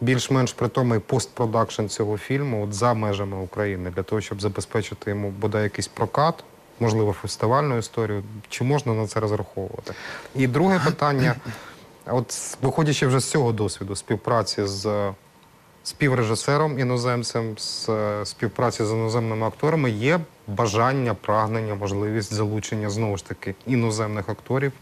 [0.00, 5.62] більш-менш притомий постпродакшн цього фільму от за межами України, для того, щоб забезпечити йому бодай
[5.62, 6.44] якийсь прокат,
[6.80, 8.24] можливо, фестивальну історію?
[8.48, 9.94] Чи можна на це розраховувати?
[10.34, 11.34] І друге питання:
[12.06, 15.12] от виходячи вже з цього досвіду співпраці з
[15.82, 23.24] співрежисером іноземцем, з е, співпраці з іноземними акторами є бажання, прагнення, можливість залучення знову ж
[23.24, 24.72] таки іноземних акторів,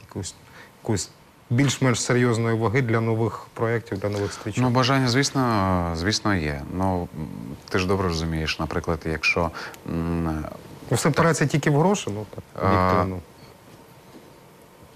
[0.00, 0.34] якусь,
[0.82, 1.10] якусь
[1.50, 4.62] більш-менш серйозної ваги для нових проєктів, для нових стрічок.
[4.64, 6.62] Ну, бажання, звісно, звісно, є.
[6.76, 7.08] Ну,
[7.68, 9.50] ти ж добре розумієш, наприклад, якщо
[10.90, 13.18] Ну, все впирається тільки в гроші, ну так, А, об'єктивно,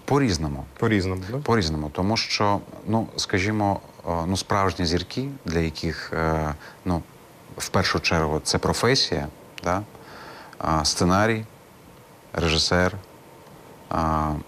[0.04, 0.64] по-різному.
[0.78, 1.22] по-різному.
[1.30, 1.38] Да?
[1.38, 3.80] По-різному, тому що, ну, скажімо,
[4.26, 7.02] ну, справжні зірки, для яких, е, ну,
[7.58, 9.26] в першу чергу, це професія,
[9.64, 9.82] да?
[10.84, 11.44] сценарій,
[12.32, 12.92] режисер,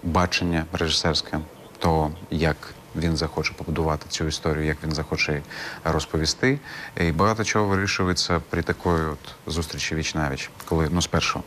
[0.03, 1.39] бачення режисерське,
[1.81, 2.57] то як
[2.95, 5.41] він захоче побудувати цю історію, як він захоче
[5.83, 6.59] розповісти.
[6.97, 11.43] І багато чого вирішується при такої от зустрічі віч навіч, коли ну спершу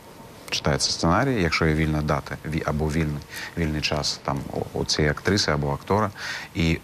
[0.49, 3.21] читається сценарій, якщо є вільна дата або вільний,
[3.57, 4.39] вільний час там
[4.73, 6.11] у, цієї актриси або актора,
[6.55, 6.79] і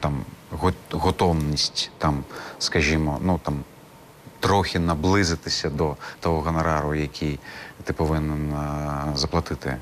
[0.00, 0.24] там
[0.90, 2.24] готовність там,
[2.58, 3.64] скажімо, ну там
[4.40, 7.38] трохи наблизитися до того гонорару, який
[7.84, 9.76] ти повинен е, заплатити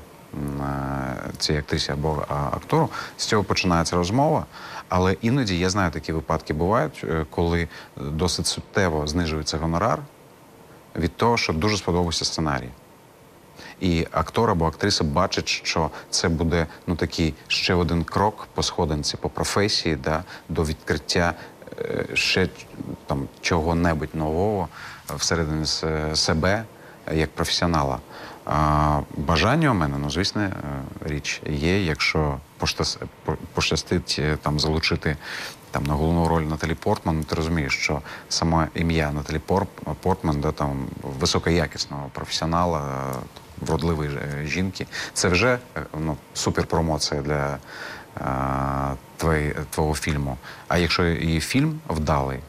[1.37, 2.89] цій актрисі або актору.
[3.17, 4.45] З цього починається розмова.
[4.89, 9.99] Але іноді я знаю, такі випадки бувають, е, коли досить суттєво знижується гонорар
[10.95, 12.69] від того, що дуже сподобався сценарій.
[13.79, 19.17] І актор або актриса бачить, що це буде ну такий ще один крок по сходинці,
[19.17, 21.33] по професії, да, до відкриття
[21.79, 22.49] е, ще
[23.05, 24.67] там чого-небудь нового
[25.15, 25.65] всередині
[26.15, 26.63] себе
[27.07, 27.99] е, як професіонала.
[28.49, 30.51] А, бажання у мене, ну звісно, е,
[31.05, 32.37] річ є, якщо
[33.53, 35.17] пощастить е, там залучити
[35.71, 40.51] там на головну роль Наталі Портман, ти розумієш, що саме ім'я Наталі Пор- Портман, да,
[40.51, 40.85] там
[41.19, 43.15] високоякісного професіонала, е,
[43.61, 44.09] вродливої
[44.45, 45.59] жінки, це вже
[45.99, 47.57] ну, суперпромоція для
[49.17, 50.37] твої, твого фільму.
[50.67, 52.39] А якщо і фільм вдалий,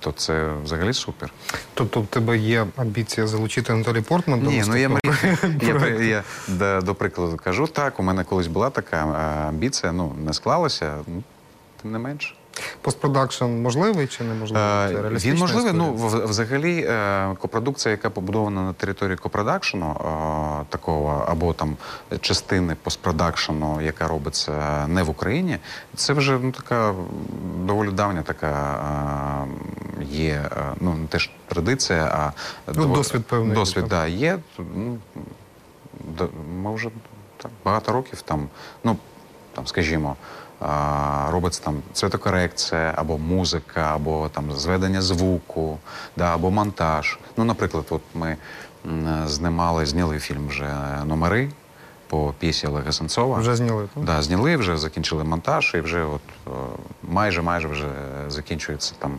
[0.00, 1.32] то це взагалі супер.
[1.74, 4.90] Тобто в тебе є амбіція залучити Наталі Портман до Ні, ну я,
[5.62, 8.96] я, я до, до прикладу кажу, так, у мене колись була така
[9.48, 11.22] амбіція, ну не склалося, ну,
[11.82, 12.34] тим не менше.
[12.80, 14.62] Постпродакшн можливий чи неможливий?
[14.94, 15.66] Це Е, Він можливий.
[15.72, 15.72] історія?
[15.72, 15.94] Ну
[16.26, 21.76] взагалі, е, копродукція, яка побудована на території копродакшену, е, такого або там
[22.20, 25.58] частини постпродакшену, яка робиться не в Україні,
[25.96, 26.94] це вже ну така
[27.64, 28.78] доволі давня така
[30.10, 30.44] є.
[30.80, 32.32] Ну не теж традиція, а
[32.74, 33.88] Ну, дово- досвід певний, Досвід, так.
[33.90, 34.38] да, є.
[34.58, 34.98] Ну,
[36.62, 36.88] ми вже
[37.36, 38.48] так, багато років там,
[38.84, 38.96] ну
[39.54, 40.16] там, скажімо,
[41.30, 45.78] робиться там цветокорекція, або музика, або там зведення звуку,
[46.16, 47.18] да, або монтаж.
[47.36, 48.36] Ну, наприклад, от ми
[49.26, 50.70] знімали, зняли фільм вже
[51.06, 51.50] номери.
[52.08, 53.38] по п'єсі Олега Сенцова.
[53.38, 54.04] Вже зняли, так?
[54.04, 56.50] Да, зняли, вже закінчили монтаж, і вже от е,
[57.02, 57.86] майже майже вже
[58.28, 59.18] закінчується там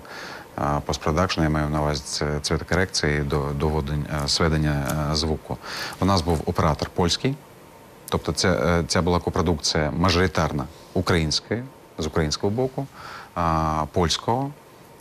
[0.58, 5.58] е, постпродакшн, я маю на увазі це цветокорекція до, доводень, е, сведення е, звуку.
[5.99, 7.36] У нас був оператор польський,
[8.10, 11.63] тобто це, е, ця була копродукція мажоритарна української,
[11.97, 12.88] з українського боку,
[13.91, 14.52] польського,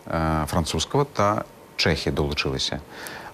[0.06, 1.44] е, французького та
[1.76, 2.80] Чехи долучилися.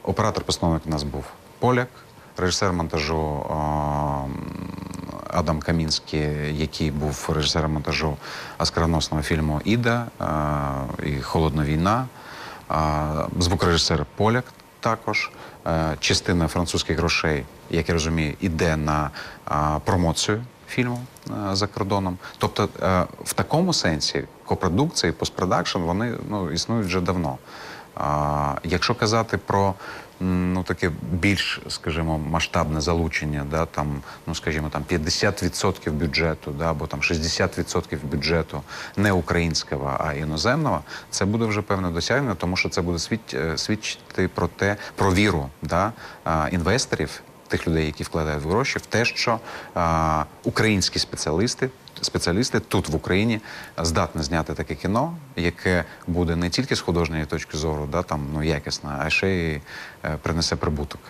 [0.03, 1.25] Оператор-постановник у нас був
[1.59, 1.89] поляк,
[2.37, 3.47] режисер монтажу
[5.29, 8.17] Адам Камінський, який був режисером монтажу
[8.59, 10.07] оскароносного фільму Іда
[11.07, 12.07] і Холодна війна,
[13.39, 14.45] звукорежисер поляк
[14.81, 15.31] також.
[15.67, 19.11] Е, Частина французьких грошей, як я розумію, іде на
[19.85, 22.19] промоцію фільму е, за кордоном.
[22.39, 27.39] Тобто, е, в такому сенсі копродукція і постпродакшн вони ну, існують вже давно.
[28.65, 29.75] Якщо казати про
[30.21, 36.87] ну, таке більш, скажімо, масштабне залучення, да, там, ну, скажімо, там 50% бюджету, да, або
[36.87, 38.63] там 60% бюджету
[38.97, 42.99] не українського, а іноземного, це буде вже певне досягнення, тому що це буде
[43.35, 45.93] е, свідчити про те, про віру да,
[46.51, 47.23] інвесторів,
[47.55, 49.41] тих людей, які вкладають гроші, в те, що
[49.75, 53.41] а, українські спеціалісти, спеціалісти тут в Україні
[53.79, 58.43] здатні зняти таке кіно, яке буде не тільки з художньої точки зору, да, там, ну,
[58.43, 59.61] якісне, а ще й
[60.05, 61.01] е, принесе прибуток.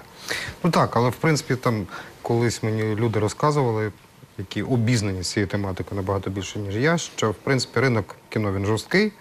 [0.65, 1.87] Ну так, але в принципі там
[2.23, 3.93] колись мені люди розказували,
[4.39, 8.67] які обізнані з цією тематикою набагато більше, ніж я, що в принципі ринок кіно він
[8.67, 9.13] жорсткий,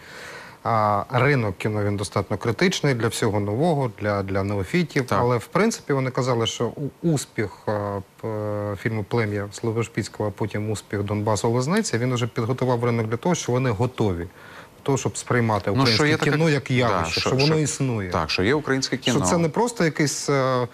[0.63, 5.06] а ринок кіно він достатньо критичний для всього нового, для, для неофітів.
[5.06, 5.19] Так.
[5.21, 6.71] Але в принципі вони казали, що
[7.02, 13.08] успіх а, п- фільму Плем'я Сливошпіцького, а потім успіх Донбасу Лозниця, він вже підготував ринок
[13.08, 14.28] для того, що вони готові.
[14.84, 18.10] Того, щоб сприймати українське є таке- кіно як Да, явище, що, воно існує.
[18.10, 19.17] Так, що є українське кіно.
[19.19, 20.67] Що це не просто якийсь е,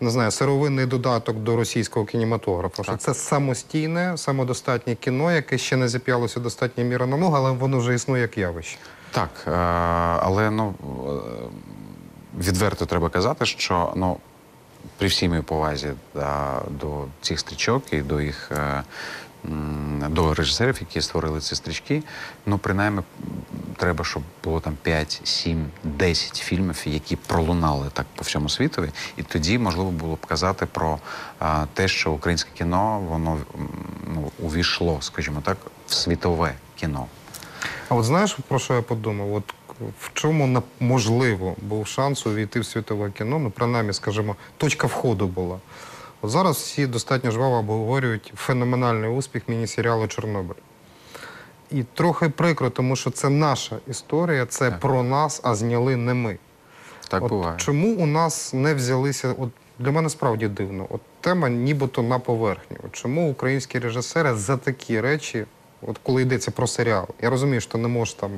[0.00, 2.82] не знаю, сировинний додаток до російського кінематографа.
[2.82, 7.78] Що це самостійне, самодостатнє кіно, яке ще не зіп'ялося достатньо міра на ногу, але воно
[7.78, 8.78] вже існує як явище.
[9.12, 9.50] Так, е,
[10.22, 14.16] але ну е, відверто треба казати, що ну
[14.98, 18.82] при всій моїй повазі да, до цих стрічок і до їх е,
[20.08, 22.02] до режисерів, які створили ці стрічки,
[22.46, 23.02] ну принаймні
[23.76, 29.22] треба, щоб було там 5, 7, 10 фільмів, які пролунали так по всьому світові, і
[29.22, 30.98] тоді можливо було б казати про
[31.74, 33.38] те, що українське кіно воно
[34.14, 37.06] ну, увійшло, скажімо так, в світове кіно.
[37.88, 39.34] А от знаєш, про що я подумав?
[39.34, 39.54] От
[40.00, 43.38] в чому можливо був шанс увійти в світове кіно?
[43.38, 45.58] Ну, принаймні, скажімо, точка входу була.
[46.22, 50.54] От зараз всі достатньо жваво обговорюють феноменальний успіх міні-серіалу Чорнобиль.
[51.70, 54.80] І трохи прикро, тому що це наша історія, це Так.
[54.80, 56.38] про нас, а зняли не ми.
[57.08, 57.56] Так от буває.
[57.56, 59.34] Чому у нас не взялися?
[59.38, 59.48] От
[59.78, 60.86] для мене справді дивно.
[60.90, 62.76] От тема нібито на поверхні.
[62.84, 65.44] От чому українські режисери за такі речі,
[65.86, 68.30] от коли йдеться про серіал, я розумію, що не можеш там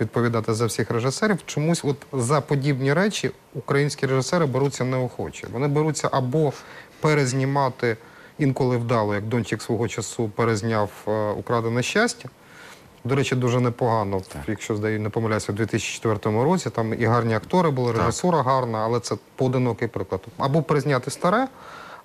[0.00, 1.38] відповідати за всіх режисерів.
[1.46, 5.46] Чомусь, от за подібні речі, українські режисери беруться неохоче.
[5.52, 6.52] Вони беруться або
[7.00, 7.96] перезнімати
[8.38, 12.28] інколи вдало, як Дончик свого часу перезняв е, Украдене щастя.
[13.04, 16.70] До речі, дуже непогано, якщо здаю, не помиляюся, у 2004 році.
[16.70, 20.20] Там і гарні актори були, режисура гарна, але це поодинокий приклад.
[20.38, 21.48] Або призняти старе,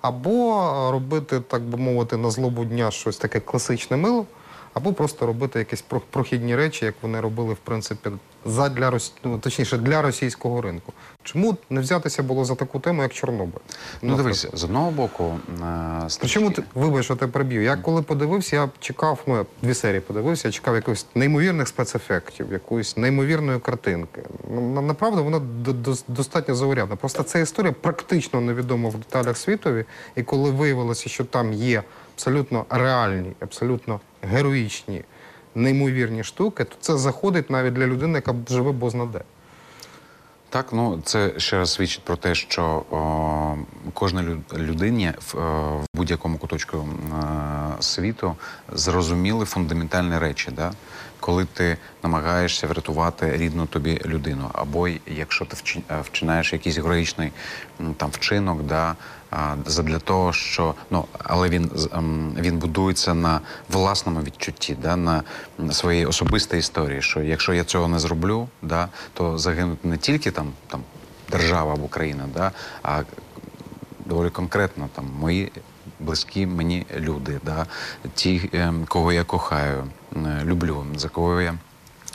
[0.00, 4.26] або е, робити, так би мовити, на злобу дня щось таке класичне мило,
[4.76, 8.10] або просто робити якісь про- прохідні речі, як вони робили, в принципі,
[8.46, 10.92] задля ну, точніше для російського ринку.
[11.22, 13.60] Чому не взятися було за таку тему, як Чорнобиль?
[14.02, 17.62] Ну, дивись, з одного боку, е, Причому ти вибач, що тебе приб'ю.
[17.62, 22.52] Я коли подивився, я чекав, ну я дві серії подивився, я чекав якихось неймовірних спецефектів,
[22.52, 24.22] якоїсь неймовірної картинки.
[24.54, 26.96] Ну на- направду вона до- до- достатньо заурядна.
[26.96, 29.84] Просто ця історія практично невідома в деталях світові,
[30.16, 31.82] і коли виявилося, що там є
[32.16, 35.04] абсолютно реальні, абсолютно героїчні,
[35.54, 39.20] неймовірні штуки, то це заходить навіть для людини, яка живе бозна де.
[40.48, 42.82] Так, ну це ще раз свідчить про те, що
[43.94, 45.40] кожна лю- людині в, е,
[45.76, 48.36] в будь-якому куточку о, світу
[48.72, 50.72] зрозуміли фундаментальні речі, да?
[51.26, 55.56] Коли ти намагаєшся врятувати рідну тобі людину, або якщо ти
[55.90, 57.32] е, вчинаєш якийсь героїчний
[57.96, 58.96] там вчинок, да?
[59.66, 65.22] задля того, що ну але він ем, він будується на власному відчутті, да, на
[65.70, 67.02] своїй особистій історії.
[67.02, 70.80] Що якщо я цього не зроблю, да, то загинуть не тільки там, там
[71.30, 72.52] держава або країна, да,
[72.82, 73.02] а
[74.04, 75.52] доволі конкретно там мої
[76.00, 77.66] близькі мені люди, да,
[78.14, 79.84] ті, ем, кого я кохаю,
[80.44, 81.54] люблю, за кого я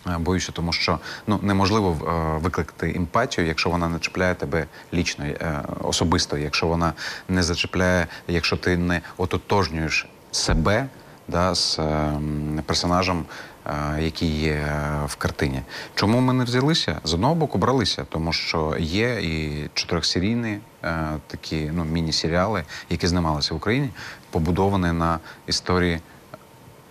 [0.07, 5.25] Е, Боюся, тому що ну неможливо е, викликати емпатію, якщо вона не чіпляє тебе лічно,
[5.25, 6.93] е, особисто, якщо вона
[7.29, 10.87] не зачіпляє, якщо ти не ототожнюєш себе
[11.27, 12.19] да, з е,
[12.65, 13.25] персонажем,
[13.65, 15.61] е, який є е, в картині.
[15.95, 17.01] Чому ми не взялися?
[17.03, 23.53] З одного боку, бралися, тому що є і чотирьохсерійні е, такі ну, міні-серіали, які знімалися
[23.53, 23.89] в Україні,
[24.31, 25.99] побудовані на історії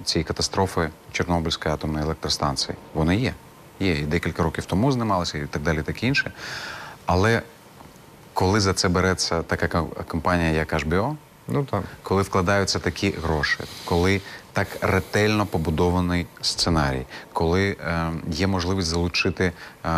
[0.04, 2.76] цієї катастрофи Чорнобильської атомної електростанції.
[2.94, 3.34] Вони є.
[3.80, 3.98] Є.
[3.98, 6.32] І декілька років тому знімалися, і так далі, так інше.
[7.06, 7.42] Але
[8.34, 11.16] коли за це береться така компанія, як HBO,
[11.48, 11.82] Ну так.
[12.02, 14.20] коли вкладаються такі гроші, коли
[14.52, 19.52] так ретельно побудований сценарій, коли е, є можливість залучити
[19.84, 19.90] е,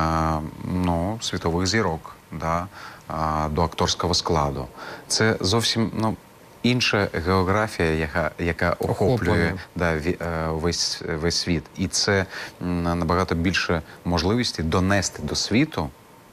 [0.65, 2.67] ну, світових зірок да,
[3.11, 4.67] е, до акторського складу,
[5.09, 6.17] це зовсім ну,
[6.63, 10.17] інша географія, яка, яка охоплює да, е,
[10.49, 11.65] весь, весь світ.
[11.77, 12.27] І це
[12.61, 15.91] набагато більше можливості донести до світу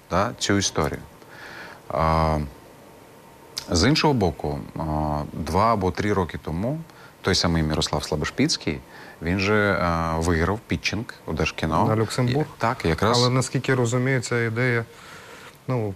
[0.10, 1.02] да, цю історію.
[1.90, 2.40] А,
[3.72, 6.80] з іншого боку, а, два або три роки тому
[7.22, 8.80] той самий Мірослав Слабошпіцький,
[9.22, 11.86] він же а, виграв пітчинг у Держкіно.
[11.88, 12.48] На Люксембург?
[12.58, 14.86] І- Так, якраз Але наскільки я розумію, ця ідея,
[15.68, 15.94] ну,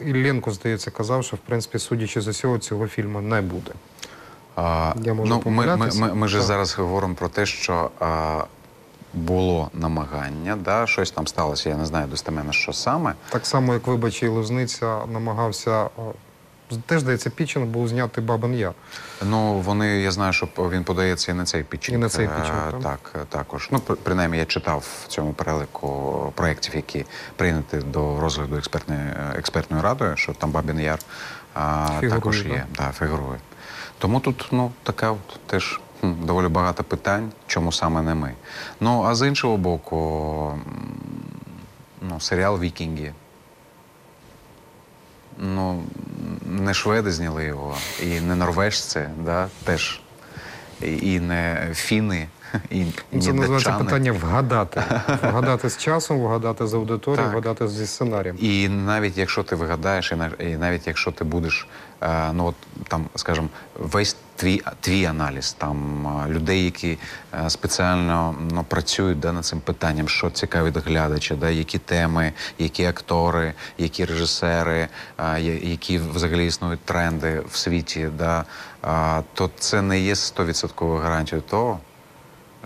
[0.00, 3.72] Ілленко, здається, казав, що в принципі, судячи з усього, цього фільму не буде.
[4.56, 6.00] А, Я можу ну, ми, ми, помилятися.
[6.00, 6.46] ми, ми ж Так.
[6.46, 8.44] зараз говоримо про те, що а,
[9.14, 13.14] було намагання, да, щось там сталося, я не знаю достеменно, що саме.
[13.28, 15.88] Так само, як вибач, і Лозниця намагався.
[16.86, 18.72] Теж, здається, пітчинг був знятий Бабин Яр.
[19.26, 21.98] Ну, вони, я знаю, що він подається і на цей пітчинг.
[21.98, 22.82] І на цей Е, пітчинг, так?
[22.82, 23.68] Так, е, також.
[23.72, 27.04] Ну, принаймні, я читав в цьому перелику проєктів, які
[27.36, 30.98] прийняті до розгляду експертної, е, експертною радою, що там Бабін Яр
[31.54, 32.52] а, Фігурує, також так?
[32.52, 33.38] є, да, фігурує.
[33.98, 38.34] Тому тут ну, така от теж доволі багато питань, чому саме не ми.
[38.80, 40.58] Ну, а з іншого боку,
[42.02, 43.12] ну, серіал Вікінги.
[45.38, 45.82] Ну,
[46.46, 50.00] не шведи зняли його, і не норвежці, да, теж.
[50.82, 52.28] І, не фіни,
[52.70, 52.84] і,
[53.20, 53.84] Це називається датчани.
[53.84, 54.82] питання вгадати.
[55.22, 57.32] Вгадати з часом, вгадати з аудиторією, Так.
[57.32, 58.36] вгадати зі сценарієм.
[58.40, 61.66] І навіть якщо ти вигадаєш, і нав- і навіть якщо ти будеш,
[62.02, 62.54] е, ну от
[62.88, 63.48] там, скажімо,
[63.78, 66.98] весь твій, твій аналіз, там е, людей, які
[67.46, 72.84] е, спеціально ну, працюють да, над цим питанням, що цікавить глядача, да, які теми, які
[72.84, 74.88] актори, які режисери,
[75.18, 78.44] е, я- які взагалі існують тренди в світі, да,
[78.84, 81.78] е, то це не є 100% гарантією того,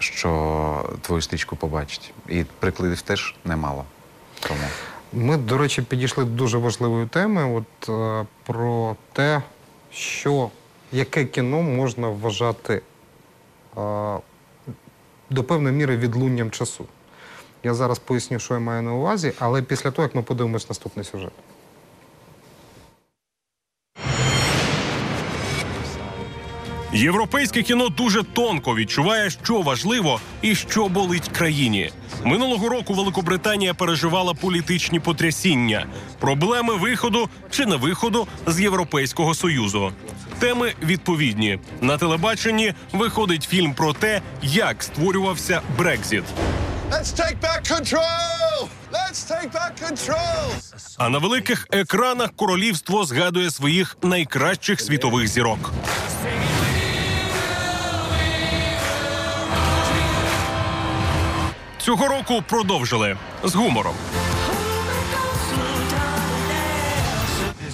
[0.04, 2.12] що твою стрічку побачить.
[2.28, 3.84] І прикладів теж немало.
[4.40, 4.60] Тому.
[5.12, 9.42] Ми, до речі, підійшли до дуже важливої теми от, е, про те,
[9.92, 10.50] що
[10.92, 12.80] яке кіно можна вважати е,
[15.30, 16.86] до певної міри відлунням часу.
[17.62, 21.04] Я зараз поясню, що я маю на увазі, але після того, як ми подивимось наступний
[21.04, 21.32] сюжет.
[26.94, 31.90] Європейське кіно дуже тонко відчуває, що важливо і що болить країні.
[32.24, 35.86] Минулого року Великобританія переживала політичні потрясіння,
[36.18, 39.92] проблеми виходу чи не виходу з Європейського союзу.
[40.38, 46.24] Теми відповідні на телебаченні виходить фільм про те, як створювався Брекзіт.
[50.98, 55.72] А на великих екранах королівство згадує своїх найкращих світових зірок.
[61.84, 63.94] Цього року продовжили з гумором.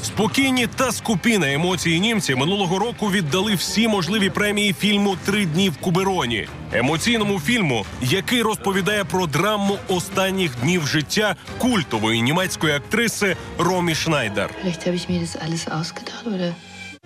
[0.03, 5.71] Спокійні та скупі на емоції німці минулого року віддали всі можливі премії фільму Три дні
[5.71, 13.95] в Кубероні, емоційному фільму, який розповідає про драму останніх днів життя культової німецької актриси Ромі
[13.95, 14.51] Шнайдер.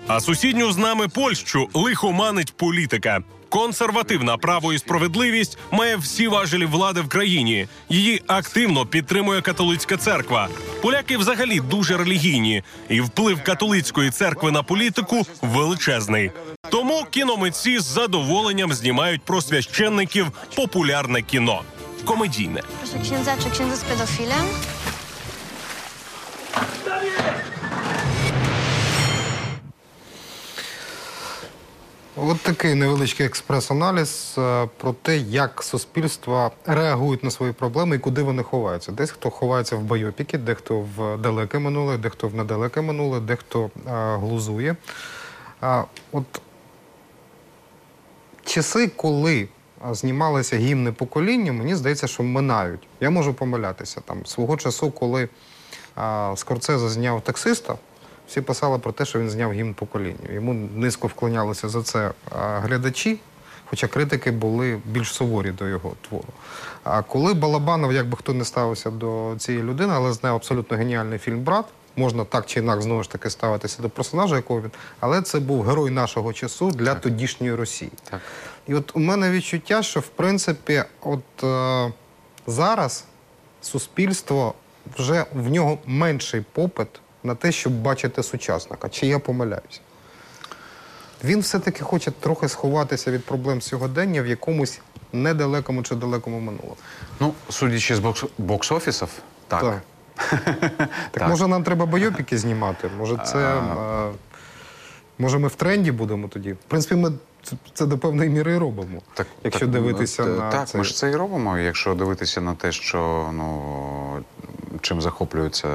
[0.07, 3.23] А сусідню з нами Польщу лихоманить політика.
[3.55, 7.69] Консервативна право і справедливість має всі важелі влади в країні.
[7.89, 10.49] Її активно підтримує католицька церква.
[10.83, 16.31] Поляки взагалі дуже релігійні, і вплив католицької церкви на політику величезний.
[16.71, 20.27] Тому кіномитці з задоволенням знімають про священників
[20.57, 21.63] популярне кіно
[22.05, 22.61] комедійне.
[22.83, 24.47] Proszę księdza, czy księdza z pedofilem?
[32.17, 38.23] От такий невеличкий експрес-аналіз е, про те, як суспільства реагують на свої проблеми і куди
[38.23, 38.93] вони ховаються.
[38.93, 43.71] Десь хто ховається в байопіки, дехто в далеке минуле, дехто в недалеке минуле, дехто е,
[44.17, 44.77] глузує.
[45.61, 46.25] А, от
[48.45, 49.49] часи, коли
[49.91, 52.89] знімалися гімни покоління, мені здається, що минають.
[53.01, 54.01] Я можу помилятися.
[54.01, 55.29] Там свого часу, коли
[55.95, 57.77] а, Скорцезе зняв таксиста,
[58.29, 60.33] всі писали про те, що він зняв гімн покоління.
[60.33, 63.18] Йому низько вклонялися за це глядачі,
[63.64, 66.29] хоча критики були більш суворі до його твору.
[66.85, 71.18] А коли Балабанов, як би хто не ставився до цієї людини, але знає абсолютно геніальний
[71.18, 71.64] фільм Брат.
[71.97, 74.70] Можна так чи інакше знову ж таки ставитися до персонажа, якого він,
[75.01, 77.91] але це був герой нашого часу для тодішньої Росії.
[78.11, 78.20] Так.
[78.66, 81.93] І от у мене відчуття, що в принципі, от е,
[82.47, 83.05] зараз
[83.61, 84.55] суспільство
[84.99, 86.89] вже в нього менший попит
[87.25, 88.89] на те, щоб бачити сучасника.
[88.89, 89.81] Чи я помиляюся?
[91.25, 94.81] Він все-таки хоче трохи сховатися від проблем сьогодення в якомусь
[95.12, 96.77] недалекому чи далекому минулому.
[97.20, 99.09] Ну, судячи з бокс- бокс-офісів,
[99.49, 99.61] так.
[99.61, 99.81] Так.
[101.11, 102.91] Так, може нам треба бойопіки знімати?
[102.99, 103.39] Може, це.
[103.39, 103.62] е,
[105.18, 106.53] може, ми в тренді будемо тоді?
[106.53, 107.12] В принципі, ми
[107.45, 109.03] це, це до певної міри і робимо.
[109.15, 110.79] Так, якщо так, дивитися ну, на так, це.
[110.79, 111.59] ми ж це і робимо.
[111.59, 114.25] Якщо дивитися на те, що ну
[114.81, 115.69] чим захоплюються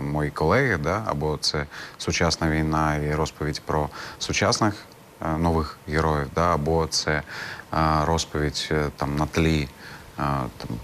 [0.00, 1.66] мої колеги, да, або це
[1.98, 3.88] сучасна війна і розповідь про
[4.18, 4.74] сучасних
[5.22, 7.22] е, нових героїв, да, або це е,
[8.04, 9.68] розповідь е, там на тлі е,
[10.56, 10.78] там,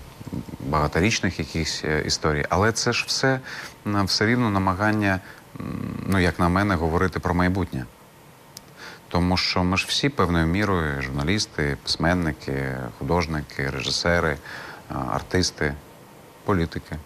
[0.61, 2.45] багаторічних якихось е, історій.
[2.49, 3.41] Але це ж все,
[3.87, 5.21] все рівно намагання,
[6.07, 7.85] ну як на мене, говорити про майбутнє.
[9.15, 14.37] Тому що ми ж всі певною мірою журналісти, письменники, художники, режисери,
[14.89, 15.75] артисти,
[16.45, 16.97] політики.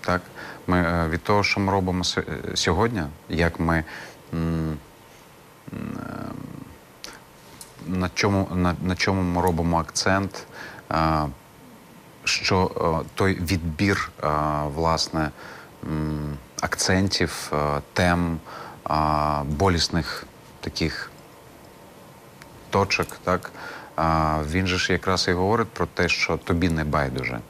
[0.00, 0.22] Так?
[0.66, 2.22] Ми е, від того, що ми робимо е,
[2.54, 3.84] сьогодні, як ми
[4.34, 4.36] е,
[7.86, 10.46] на чому, на, на чому ми робимо акцент,
[12.24, 12.70] що
[13.04, 14.28] е, той відбір е,
[14.74, 15.30] власне
[16.60, 18.38] акцентів, е, тем,
[19.44, 20.24] болісних
[20.60, 21.07] таких
[22.78, 23.50] точок, так
[23.96, 27.40] а, він же ж якраз і говорить про те, що тобі не байдуже.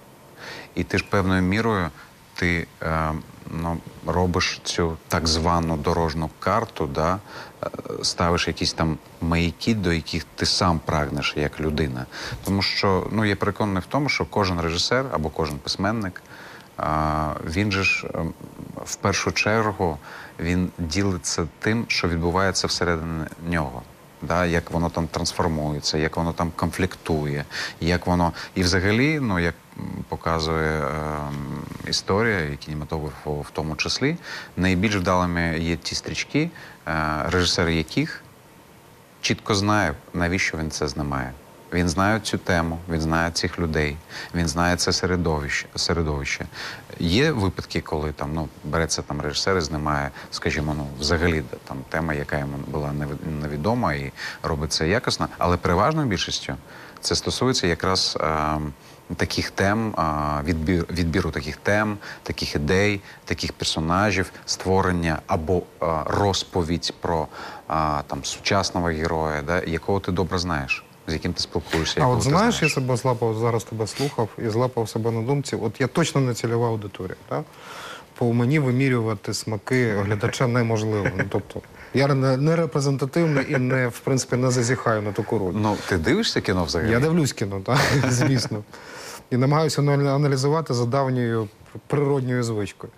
[0.74, 1.90] І ти ж певною мірою
[2.34, 3.12] ти е,
[3.50, 7.18] ну, робиш цю так звану дорожну карту, да,
[7.62, 7.68] е,
[8.02, 12.06] ставиш якісь там маяки, до яких ти сам прагнеш як людина.
[12.44, 16.22] Тому що ну, я переконаний в тому, що кожен режисер або кожен письменник.
[16.76, 18.34] А, Він же ж ем,
[18.84, 19.98] в першу чергу
[20.38, 23.82] він ділиться тим, що відбувається всередині нього.
[24.22, 27.44] Да, як воно там трансформується, як воно там конфліктує,
[27.80, 28.32] як воно.
[28.54, 29.54] І взагалі, ну як
[30.08, 30.88] показує е,
[31.88, 34.16] історія і кінематографу в тому числі,
[34.56, 36.50] найбільш вдалими є ті стрічки,
[36.86, 38.22] е, режисер яких
[39.20, 41.32] чітко знає, навіщо він це знімає.
[41.72, 43.96] Він знає цю тему, він знає цих людей,
[44.34, 45.66] він знає це середовище.
[45.76, 46.46] середовище.
[46.98, 52.14] Є випадки, коли там ну береться там режисер і знімає, скажімо, ну взагалі там тема,
[52.14, 52.92] яка йому була
[53.42, 54.12] невідома, і
[54.42, 56.54] робить це якісно, але переважною більшістю
[57.00, 58.18] це стосується якраз.
[58.20, 58.72] ем,
[59.16, 59.94] Таких тем,
[60.44, 67.28] відбір, відбіру таких тем, таких ідей, таких персонажів, створення або а, розповідь про
[67.68, 72.00] а, там сучасного героя, да, якого ти добре знаєш, з яким ти спілкуєшся.
[72.02, 75.56] А от знаєш, я себе злапав зараз тебе слухав і злапав себе на думці.
[75.56, 77.16] От я точно не цільова аудиторія.
[77.28, 77.44] Так?
[78.14, 81.06] По мені вимірювати смаки глядача неможливо.
[81.18, 81.60] Ну, тобто,
[81.94, 85.52] я не, не репрезентативний і не, в принципі, не зазіхаю на таку роль.
[85.54, 86.90] Ну, ти дивишся кіно взагалі?
[86.90, 87.78] Я дивлюсь кіно, так,
[88.08, 88.64] звісно.
[89.30, 91.48] І намагаюся аналізувати за давньою
[91.86, 92.92] природньою звичкою.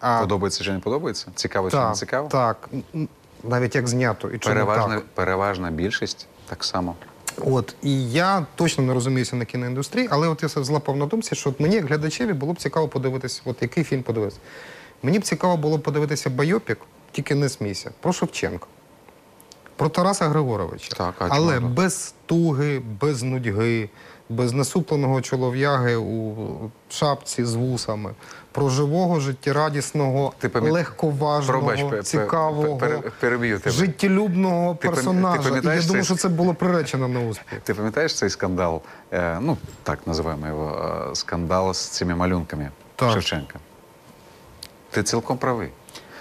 [0.00, 1.26] А, Подобається чи не подобається?
[1.34, 2.28] Цікаво чи не цікаво?
[2.28, 2.68] так.
[3.44, 4.28] Навіть як знято.
[4.30, 5.04] І чому Переважна, так?
[5.14, 6.94] переважна більшість так само.
[7.46, 11.50] От і я точно не розуміюся на кіноіндустрії, але от я злапав на думці, що
[11.50, 14.40] от мені, як глядачеві, було б цікаво подивитися, от який фільм подивитися.
[15.02, 16.78] Мені б цікаво було подивитися байопік,
[17.12, 18.66] тільки не смійся, про Шевченка,
[19.76, 20.96] про Тараса Григоровича.
[20.96, 21.68] Так, а але чому?
[21.68, 23.90] без туги, без нудьги,
[24.28, 26.34] без насупленого чолов'яги у
[26.90, 28.14] шапці з вусами,
[28.58, 33.76] про живого, життєрадісного, Ти пам'ят- легковажного, Пробач, пе- пе- цікавого, пере- переб'ю тебе.
[33.76, 35.40] життєлюбного Ти пам'ят- ти персонажа.
[35.42, 37.60] І я пам'ятаєш думаю, що це було приречено на успіх.
[37.64, 38.82] Ти пам'ятаєш цей скандал?
[39.12, 43.12] Е, ну, так називаємо його е, скандал з цими малюнками Так.
[43.12, 43.58] Шевченка.
[44.90, 45.68] Ти цілком правий.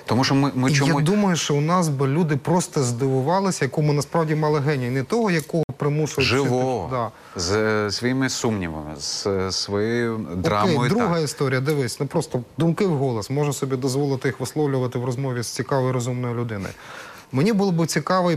[0.05, 0.99] Тому що ми, ми І чому.
[0.99, 4.91] Я думаю, що у нас би люди просто здивувалися, якому насправді мали генія.
[4.91, 7.11] Не того, якого примушують Живого, Да.
[7.41, 10.77] з своїми сумнівами, з своєю драмою.
[10.77, 11.23] Окей, друга так.
[11.23, 15.47] історія, дивись, ну просто думки в голос, можу собі дозволити їх висловлювати в розмові з
[15.47, 16.73] цікавою розумною людиною.
[17.31, 18.31] Мені було б цікаво,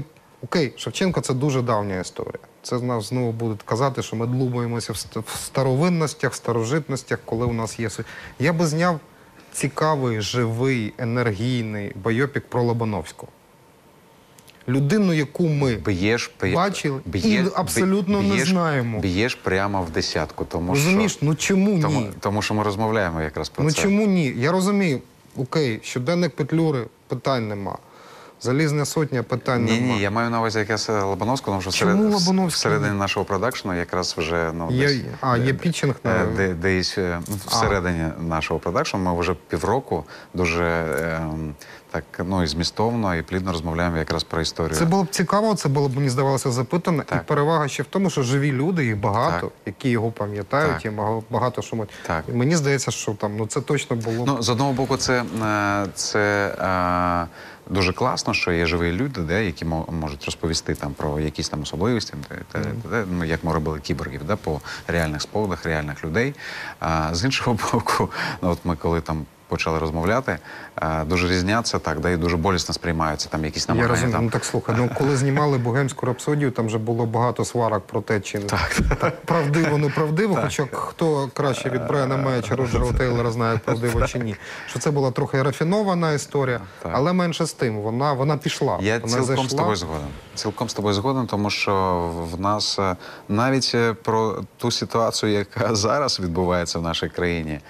[0.44, 2.38] окей, Шевченко це дуже давня історія.
[2.62, 7.52] Це нас знову будуть казати, що ми длубаємося в ст- в старовинностях, старожитностях, коли у
[7.52, 7.88] нас є.
[8.38, 9.00] Я би зняв
[9.52, 13.32] цікавий, живий, енергійний байопік про Лобановського.
[14.68, 18.98] Людину, яку ми Б'єш, б'є- Бачили б'є- і абсолютно не знаємо.
[19.00, 22.10] Б'єш прямо в десятку, тому розумієш, що ну чому тому, ні?
[22.20, 23.82] тому що ми розмовляємо якраз про Ну це.
[23.82, 24.34] чому ні?
[24.38, 25.00] Я розумію,
[25.36, 27.78] окей, щоденник Петлюри питань нема.
[28.42, 32.46] Залізна сотня питань Ні, ні, я маю на увазі якраз Лобановську, тому що Чому Лобановський?
[32.48, 36.98] всередині нашого продакшну якраз вже ну, Є- десь, а, є де- на- е, де, десь
[36.98, 39.00] е, ну, всередині нашого продакшну.
[39.00, 41.20] Ми вже півроку дуже е,
[41.90, 44.74] так ну і змістовно і плідно розмовляємо якраз про історію.
[44.74, 47.02] Це було б цікаво, це було б, мені здавалося, запитане.
[47.02, 47.22] Так.
[47.24, 49.52] І перевага ще в тому, що живі люди, їх багато, Так.
[49.66, 50.90] які його пам'ятають, і
[51.30, 51.86] багато що ми.
[52.06, 52.24] Так.
[52.28, 54.24] І мені здається, що там ну це точно було.
[54.24, 54.26] б.
[54.26, 57.26] Ну, з одного боку, це, е, це е,
[57.70, 61.62] дуже класно, що є живі люди, де, які мо- можуть розповісти там про якісь там
[61.62, 66.34] особливості, де, де, де, ну, як ми робили кіборгів, де, по реальних спогадах, реальних людей.
[66.80, 68.10] А з іншого боку,
[68.42, 69.26] ну, от ми коли там.
[69.50, 70.38] Почали розмовляти,
[70.82, 73.88] е, дуже різняться так, да, і дуже болісно сприймаються там якісь намагання.
[73.88, 74.74] Я розумію, там, ну так слухай.
[74.78, 78.82] Ну коли знімали богемську рапсодію, там вже було багато сварок про те, чи так,
[79.24, 80.38] правдиво, неправдиво.
[80.42, 84.36] Хоча хто краще від Брайана Мея чи Роджера Тейлора знає, правдиво чи ні.
[84.66, 86.92] Що це була трохи рафінована історія, Так.
[86.94, 88.78] але менше з тим, вона, вона пішла.
[88.80, 89.48] Я вона цілком зайшла.
[89.48, 90.08] з тобою згоден.
[90.34, 92.96] Цілком з тобою згоден, тому що в нас е,
[93.28, 97.60] навіть е, про ту ситуацію, яка зараз відбувається в нашій країні.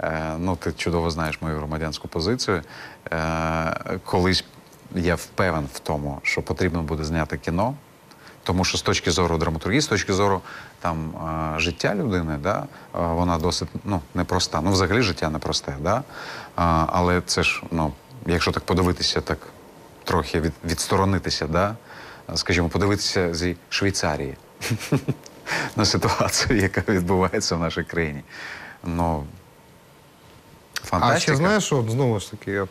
[0.00, 2.62] Е, Ну, ти чудово знаєш мою громадянську позицію.
[3.12, 4.44] Е, Колись
[4.94, 7.74] я впевнен в тому, що потрібно буде зняти кіно.
[8.42, 10.40] Тому що з точки зору драматургії, з точки зору
[10.80, 11.10] там
[11.56, 14.60] е, життя людини, да, вона досить ну, непроста.
[14.60, 16.02] Ну, взагалі життя непросте, да?
[16.86, 17.92] Але це ж, ну,
[18.26, 19.38] якщо так подивитися, так
[20.04, 21.74] трохи від, відсторонитися, да?
[22.34, 24.36] скажімо, подивитися зі Швейцарії
[25.76, 28.22] на ситуацію, яка відбувається в нашій країні.
[28.84, 29.24] Ну,
[30.84, 31.16] фантастика.
[31.16, 32.64] А ще знаєш, от знову ж таки,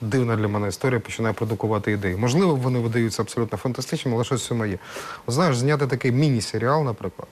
[0.00, 2.16] дивна для мене історія починає продукувати ідеї.
[2.16, 4.78] Можливо, вони видаються абсолютно фантастичними, але щось воно є.
[5.26, 7.28] От знаєш, зняти такий міні-серіал, наприклад.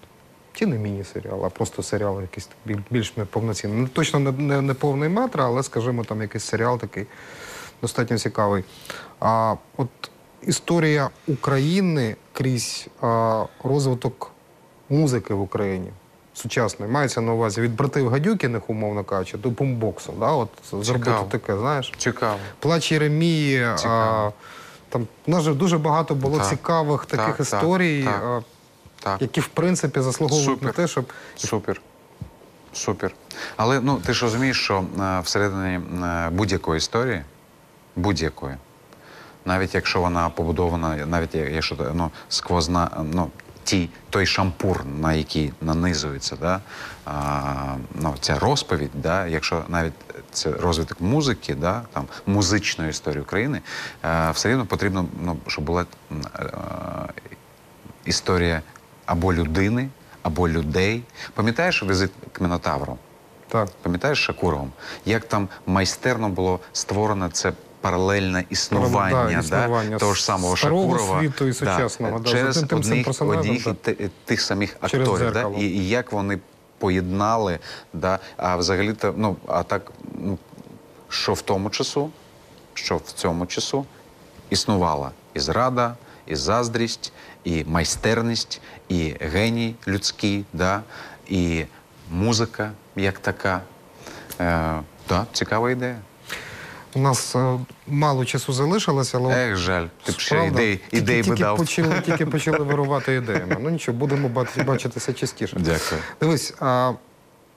[0.52, 2.48] Чи не міні-серіал, а просто серіал якийсь
[2.90, 3.78] більш повноцінний.
[3.78, 7.06] Ну, точно не, не, не повний метр, але, скажімо, там якийсь серіал такий
[7.82, 8.64] достатньо цікавий.
[9.20, 9.88] А от
[10.42, 14.30] історія України крізь а, розвиток
[14.88, 15.90] музики в Україні
[16.38, 20.12] сучасної мається на увазі від братів Гадюкіних, умовно кажучи, до бумбоксу.
[20.20, 20.30] Да?
[20.32, 21.28] От зробити Цікаво.
[21.30, 21.92] таке, знаєш.
[21.98, 22.38] Цікаво.
[22.58, 23.62] Плач Єремії.
[23.62, 24.30] А,
[24.88, 26.48] там у нас же дуже багато було Так.
[26.48, 28.22] цікавих таких Так, історій, так.
[28.24, 28.40] а,
[29.02, 29.22] Так.
[29.22, 30.66] які в принципі заслуговують Супер.
[30.66, 31.04] на те, щоб
[31.36, 31.80] Супер.
[32.72, 33.14] Супер.
[33.56, 37.22] Але ну ти ж розумієш, що е, всередині е, будь-якої історії,
[37.96, 38.54] будь-якої,
[39.44, 43.30] навіть якщо вона побудована, навіть якщо ну, сквозна, ну,
[43.68, 46.60] ті, той шампур, на який нанизується, да,
[47.04, 49.92] а, ну, ця розповідь, да, якщо навіть
[50.32, 53.60] це розвиток музики, да, там, музичної історії України,
[54.04, 56.48] е, все рівно потрібно, ну, щоб була м, е,
[58.04, 58.62] історія
[59.06, 59.88] або людини,
[60.22, 61.02] або людей.
[61.34, 62.98] Пам'ятаєш візит к Мінотавру?
[63.48, 63.68] так.
[63.82, 64.72] Пам'ятаєш Шакуровим?
[65.04, 70.98] Як там майстерно було створено це паралельне існування, Да, існування да, того ж самого старого
[70.98, 73.66] Шакурова світу і сучасного, да, через тим- тим одних, персонажем, одних
[74.00, 75.32] і тих самих акторів.
[75.32, 75.50] Да?
[75.58, 76.38] І, і як вони
[76.78, 77.58] поєднали,
[77.92, 78.18] да?
[78.36, 80.38] а взагалі-то, ну, а так, ну,
[81.08, 82.10] що в тому часу,
[82.74, 83.84] що в цьому часу
[84.50, 87.12] існувала і зрада, і заздрість,
[87.44, 90.82] і майстерність, і геній людський, да?
[91.28, 91.64] і
[92.10, 93.60] музика як така.
[94.40, 95.96] Е, да, цікава ідея.
[96.94, 100.96] У нас е, мало часу залишилося, але Ех, жаль, ти б ще Правда, ідей, тільки-
[100.96, 101.56] ідей би тільки дав.
[101.56, 103.56] Почали, тільки почали вирувати ідеями.
[103.60, 105.56] Ну нічого, будемо бачити- бачитися частіше.
[105.60, 106.00] Дякую.
[106.20, 106.92] Дивись, а,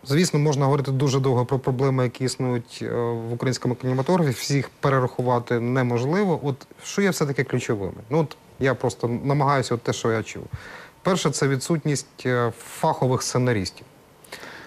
[0.04, 4.32] звісно, можна говорити дуже довго про проблеми, які існують е, в українському кінематографі.
[4.32, 6.40] Всіх перерахувати неможливо.
[6.44, 8.02] От що є все-таки ключовими?
[8.10, 10.44] Ну от я просто намагаюся от те, що я чув.
[11.04, 13.86] Перше, це відсутність е, фахових сценаристів.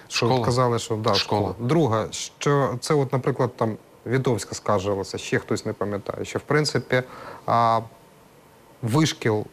[0.07, 0.45] Що Школа.
[0.45, 1.41] казали, що да, Школа.
[1.41, 1.67] школа.
[1.67, 7.03] Друге, що це, от, наприклад, там Відовська скаржилася, ще хтось не пам'ятає, що в принципі
[8.81, 9.45] вишкіл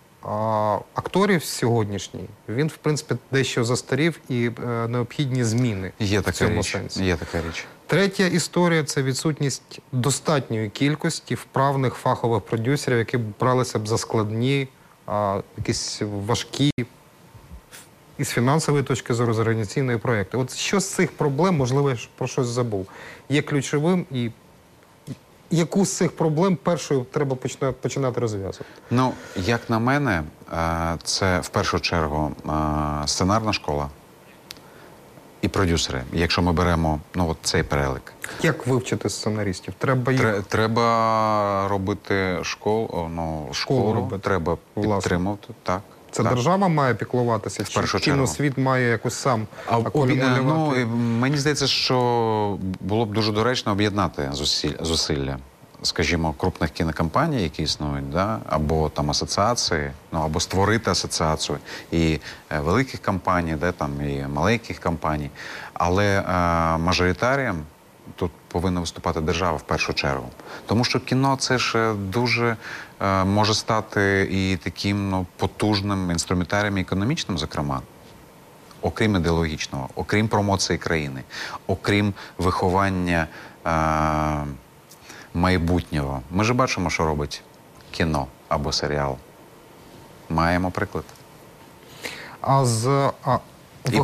[0.94, 6.58] акторів сьогоднішній, він, в принципі, дещо застарів і е, необхідні зміни Є в така цьому
[6.58, 6.70] річ.
[6.72, 7.04] сенсі.
[7.04, 7.64] Є така річ.
[7.86, 14.68] Третя історія це відсутність достатньої кількості вправних фахових продюсерів, які бралися б за складні,
[15.58, 16.70] якісь важкі
[18.18, 20.36] із фінансової точки зору, з організаційної проєкти.
[20.36, 22.86] От що з цих проблем, можливо, я про щось забув,
[23.28, 24.30] є ключовим і
[25.52, 27.36] яку з цих проблем першою треба
[27.80, 28.64] починати розв'язувати?
[28.90, 30.22] Ну, як на мене,
[30.52, 32.50] е, це в першу чергу е,
[33.06, 33.88] сценарна школа,
[35.42, 36.02] і продюсери.
[36.12, 38.12] Якщо ми беремо ну, от цей перелик.
[38.42, 39.74] Як вивчити сценаристів?
[39.78, 44.22] Треба їх Треба робити школу, ну, школу, робити.
[44.22, 45.48] треба підтримувати.
[45.62, 45.82] Так.
[46.12, 46.34] Це так.
[46.34, 50.40] держава має піклуватися, чи кіносвіт має якось сам А акумулювати?
[50.44, 50.86] ну,
[51.20, 54.30] мені здається, що було б дуже доречно об'єднати
[54.80, 55.38] зусилля,
[55.82, 58.38] скажімо, крупних кінокомпаній, які існують, да?
[58.48, 61.58] або там асоціації, ну або створити асоціацію
[61.90, 65.30] і е, великих компаній, де там і маленьких компаній.
[65.74, 66.24] Але е,
[66.78, 67.62] мажоритарієм
[68.16, 70.30] тут повинна виступати держава в першу чергу.
[70.66, 72.56] Тому що кіно це ж е, дуже
[73.00, 77.82] е, може стати і таким ну, потужним інструментарієм економічним, зокрема
[78.82, 81.22] окрім ідеологічного, окрім промоції країни,
[81.66, 83.26] окрім виховання
[83.66, 84.46] е-
[85.34, 86.22] майбутнього.
[86.30, 87.42] Ми ж бачимо, що робить
[87.90, 89.16] кіно або серіал.
[90.28, 91.04] Маємо приклад.
[92.40, 93.10] А з
[93.88, 94.02] І про-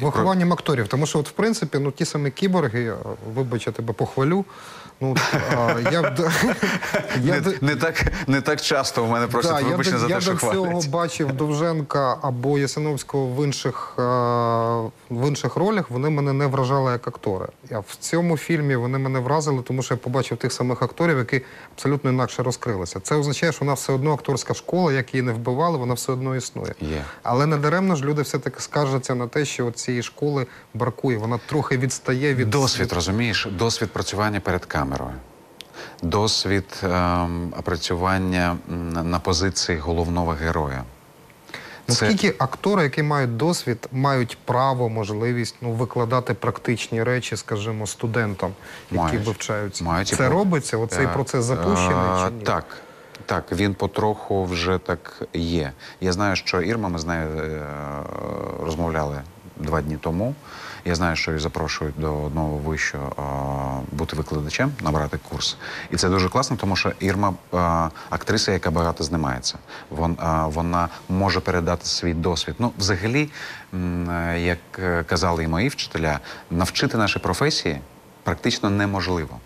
[0.00, 0.88] вихованням акторів.
[0.88, 2.94] Тому що, от, в принципі, ну ті самі кіборги,
[3.34, 4.44] вибач, я тебе похвалю.
[5.00, 5.14] Ну,
[5.56, 6.14] а, я б
[7.22, 10.08] я не, не, так, не так часто у мене просять Да, я вибачення до, за
[10.08, 13.92] я те, що до цього бачив Довженка або Ясиновського в інших,
[15.10, 15.90] в інших ролях.
[15.90, 17.46] Вони мене не вражали як актори.
[17.70, 21.42] А в цьому фільмі вони мене вразили, тому що я побачив тих самих акторів, які
[21.74, 23.00] абсолютно інакше розкрилися.
[23.00, 26.36] Це означає, що вона все одно акторська школа, як її не вбивали, вона все одно
[26.36, 26.74] існує.
[26.80, 27.04] Є.
[27.22, 31.18] Але не даремно ж люди все-таки скаржаться на те, що цієї школи бракує.
[31.18, 33.48] Вона трохи відстає від Досвід, розумієш?
[33.50, 34.85] Досвід працювання перед камерою.
[36.02, 38.56] Досвід ем, працювання
[39.04, 40.84] на позиції головного героя.
[41.88, 48.52] Наскільки актори, які мають досвід, мають право, можливість ну, викладати практичні речі, скажімо, студентам,
[48.90, 49.26] які Мають.
[49.26, 49.84] вивчаються?
[49.84, 50.76] Мають Це робиться?
[50.76, 52.42] Оцей процес запущений е, чи ні?
[52.42, 52.64] Так.
[53.26, 55.72] Так, він потроху вже так є.
[56.00, 57.62] Я знаю, що Ірма, ми з нею е,
[58.62, 59.22] розмовляли
[59.56, 60.34] два дні тому.
[60.84, 62.98] Я знаю, що її запрошують до одного е,
[63.92, 65.56] бути викладачем, набрати курс.
[65.90, 67.34] І це дуже класно, тому що Ірма
[68.10, 69.58] актриса, яка багато знімається.
[69.90, 72.54] Вон, е, вона може передати свій досвід.
[72.58, 73.30] Ну, взагалі,
[74.36, 74.58] як
[75.06, 77.80] казали і мої вчителя, навчити наші професії
[78.22, 79.40] практично неможливо.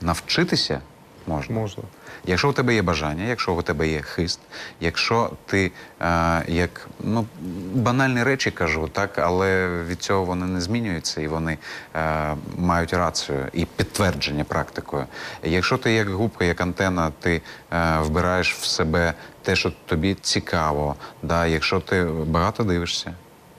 [0.00, 0.80] Навчитися
[1.26, 1.54] можна.
[1.54, 1.82] Можна.
[2.26, 4.40] Якщо у тебе є бажання, якщо у тебе є хист,
[4.80, 7.26] якщо ти е, як ну
[7.74, 11.58] банальні речі кажу, так, але від цього вони не змінюються і вони
[11.94, 15.06] е, мають рацію і підтвердження практикою.
[15.42, 20.96] Якщо ти як губка, як антена, ти е, вбираєш в себе те, що тобі цікаво,
[21.22, 23.14] да, якщо ти багато дивишся.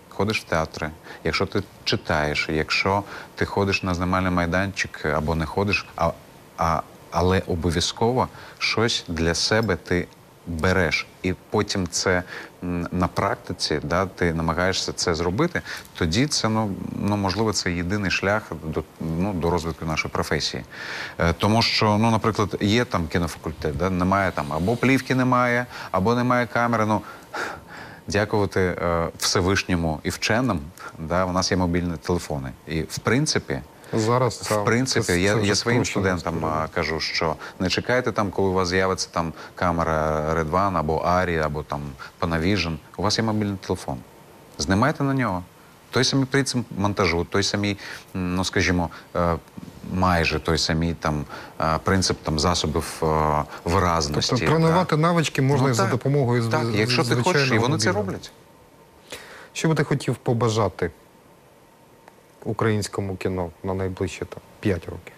[0.09, 0.89] Ходиш в театри,
[1.23, 3.03] якщо ти читаєш, якщо
[3.35, 6.11] ти ходиш на знімальний майданчик або не ходиш, а,
[6.57, 6.81] а,
[7.15, 10.07] але обов'язково щось для себе ти
[10.47, 12.23] береш, і потім це
[12.91, 15.61] на практиці, да, ти намагаєшся це зробити,
[15.93, 20.63] тоді це ну, ну можливо це єдиний шлях до, ну, до розвитку нашої професії.
[21.19, 26.15] Е, тому що, ну, наприклад, є там кінофакультет, да, немає там або плівки немає, або
[26.15, 26.85] немає камери.
[26.85, 27.01] Ну,
[28.07, 30.59] Дякувати е, Всевишньому і вченим,
[30.99, 32.51] да, у нас є мобільні телефони.
[32.67, 33.61] І в принципі,
[33.93, 38.11] Зараз це, в принципі, це- я, це я своїм студентам а, кажу, що не чекайте
[38.11, 41.81] там, коли у вас з'явиться там камера Red One або Арі, або там
[42.21, 42.75] Panavision.
[42.97, 43.97] У вас є мобільний телефон.
[44.57, 45.43] Знімайте на нього.
[45.91, 47.77] Той самий принцип монтажу, той самий,
[48.13, 49.35] ну скажімо, е,
[49.93, 51.25] майже той самий там
[51.61, 54.29] е, принцип там засобів е, виразності.
[54.31, 55.91] Тобто тренувати навички можна Ну, і за так.
[55.91, 58.31] допомогою з- Так, з- якщо ти хочеш, і вони це роблять.
[59.53, 60.91] Що би ти хотів побажати
[62.45, 65.13] українському кіно на найближчі там, 5 років?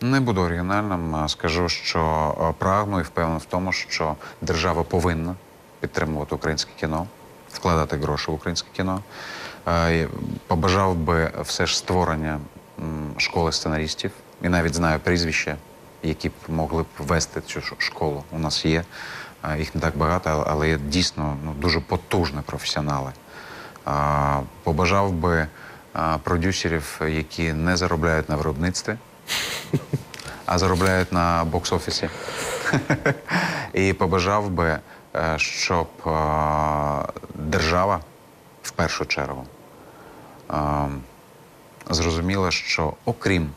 [0.00, 1.28] Не буду оригінальним.
[1.28, 5.34] Скажу, що е, прагну і впевнений в тому, що держава повинна
[5.80, 7.06] підтримувати українське кіно,
[7.52, 9.02] вкладати гроші в українське кіно.
[9.68, 10.08] Е,
[10.46, 12.40] Побажав би все ж створення
[13.16, 14.10] школи сценаристів.
[14.42, 15.56] І навіть знаю прізвища,
[16.02, 18.24] які б могли б вести цю школу.
[18.30, 18.84] У нас є.
[19.44, 23.12] Е, Їх не так багато, але- є дійсно ну, дуже потужні професіонали.
[24.62, 25.46] Побажав би
[26.22, 28.94] продюсерів, які не заробляють на виробництві,
[30.46, 32.08] а заробляють на бокс-офісі.
[33.72, 34.78] І побажав би,
[35.16, 36.10] е, щоб е,
[37.34, 38.00] держава
[38.62, 39.44] в першу чергу
[40.50, 40.54] е,
[41.90, 43.50] зрозуміла, що окрім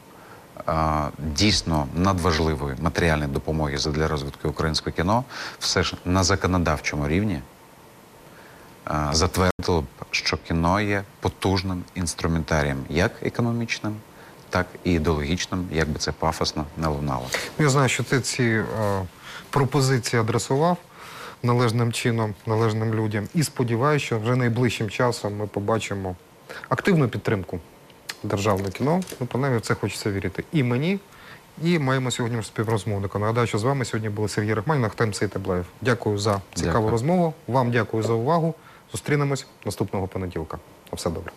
[1.17, 5.23] дійсно надважливої матеріальної допомоги для розвитку українського кіно,
[5.59, 7.41] все ж на законодавчому рівні
[9.11, 13.95] затвердило б, що кіно є потужним інструментарієм, як економічним,
[14.49, 17.25] так і ідеологічним, як би це пафосно не лунало.
[17.59, 18.65] Я знаю, що ти ці е,
[19.49, 20.77] пропозиції адресував
[21.43, 23.27] належним чином, належним людям.
[23.33, 26.15] І сподіваюся, що вже найближчим часом ми побачимо
[26.69, 27.59] активну підтримку
[28.23, 29.01] державного кіно.
[29.19, 30.43] Ну, принаймні, в це хочеться вірити.
[30.51, 30.99] І мені,
[31.63, 33.19] і моєму сьогоднішньому співрозмовнику.
[33.19, 35.65] Нагадаю, що з вами сьогодні були Сергій Рахманін, Ахтем Сейтаблаєв.
[35.81, 36.91] Дякую за цікаву Дякую.
[36.91, 37.33] розмову.
[37.47, 38.55] Вам дякую за увагу.
[38.91, 40.57] Зустрінемось наступного понеділка.
[40.91, 41.31] На все добре.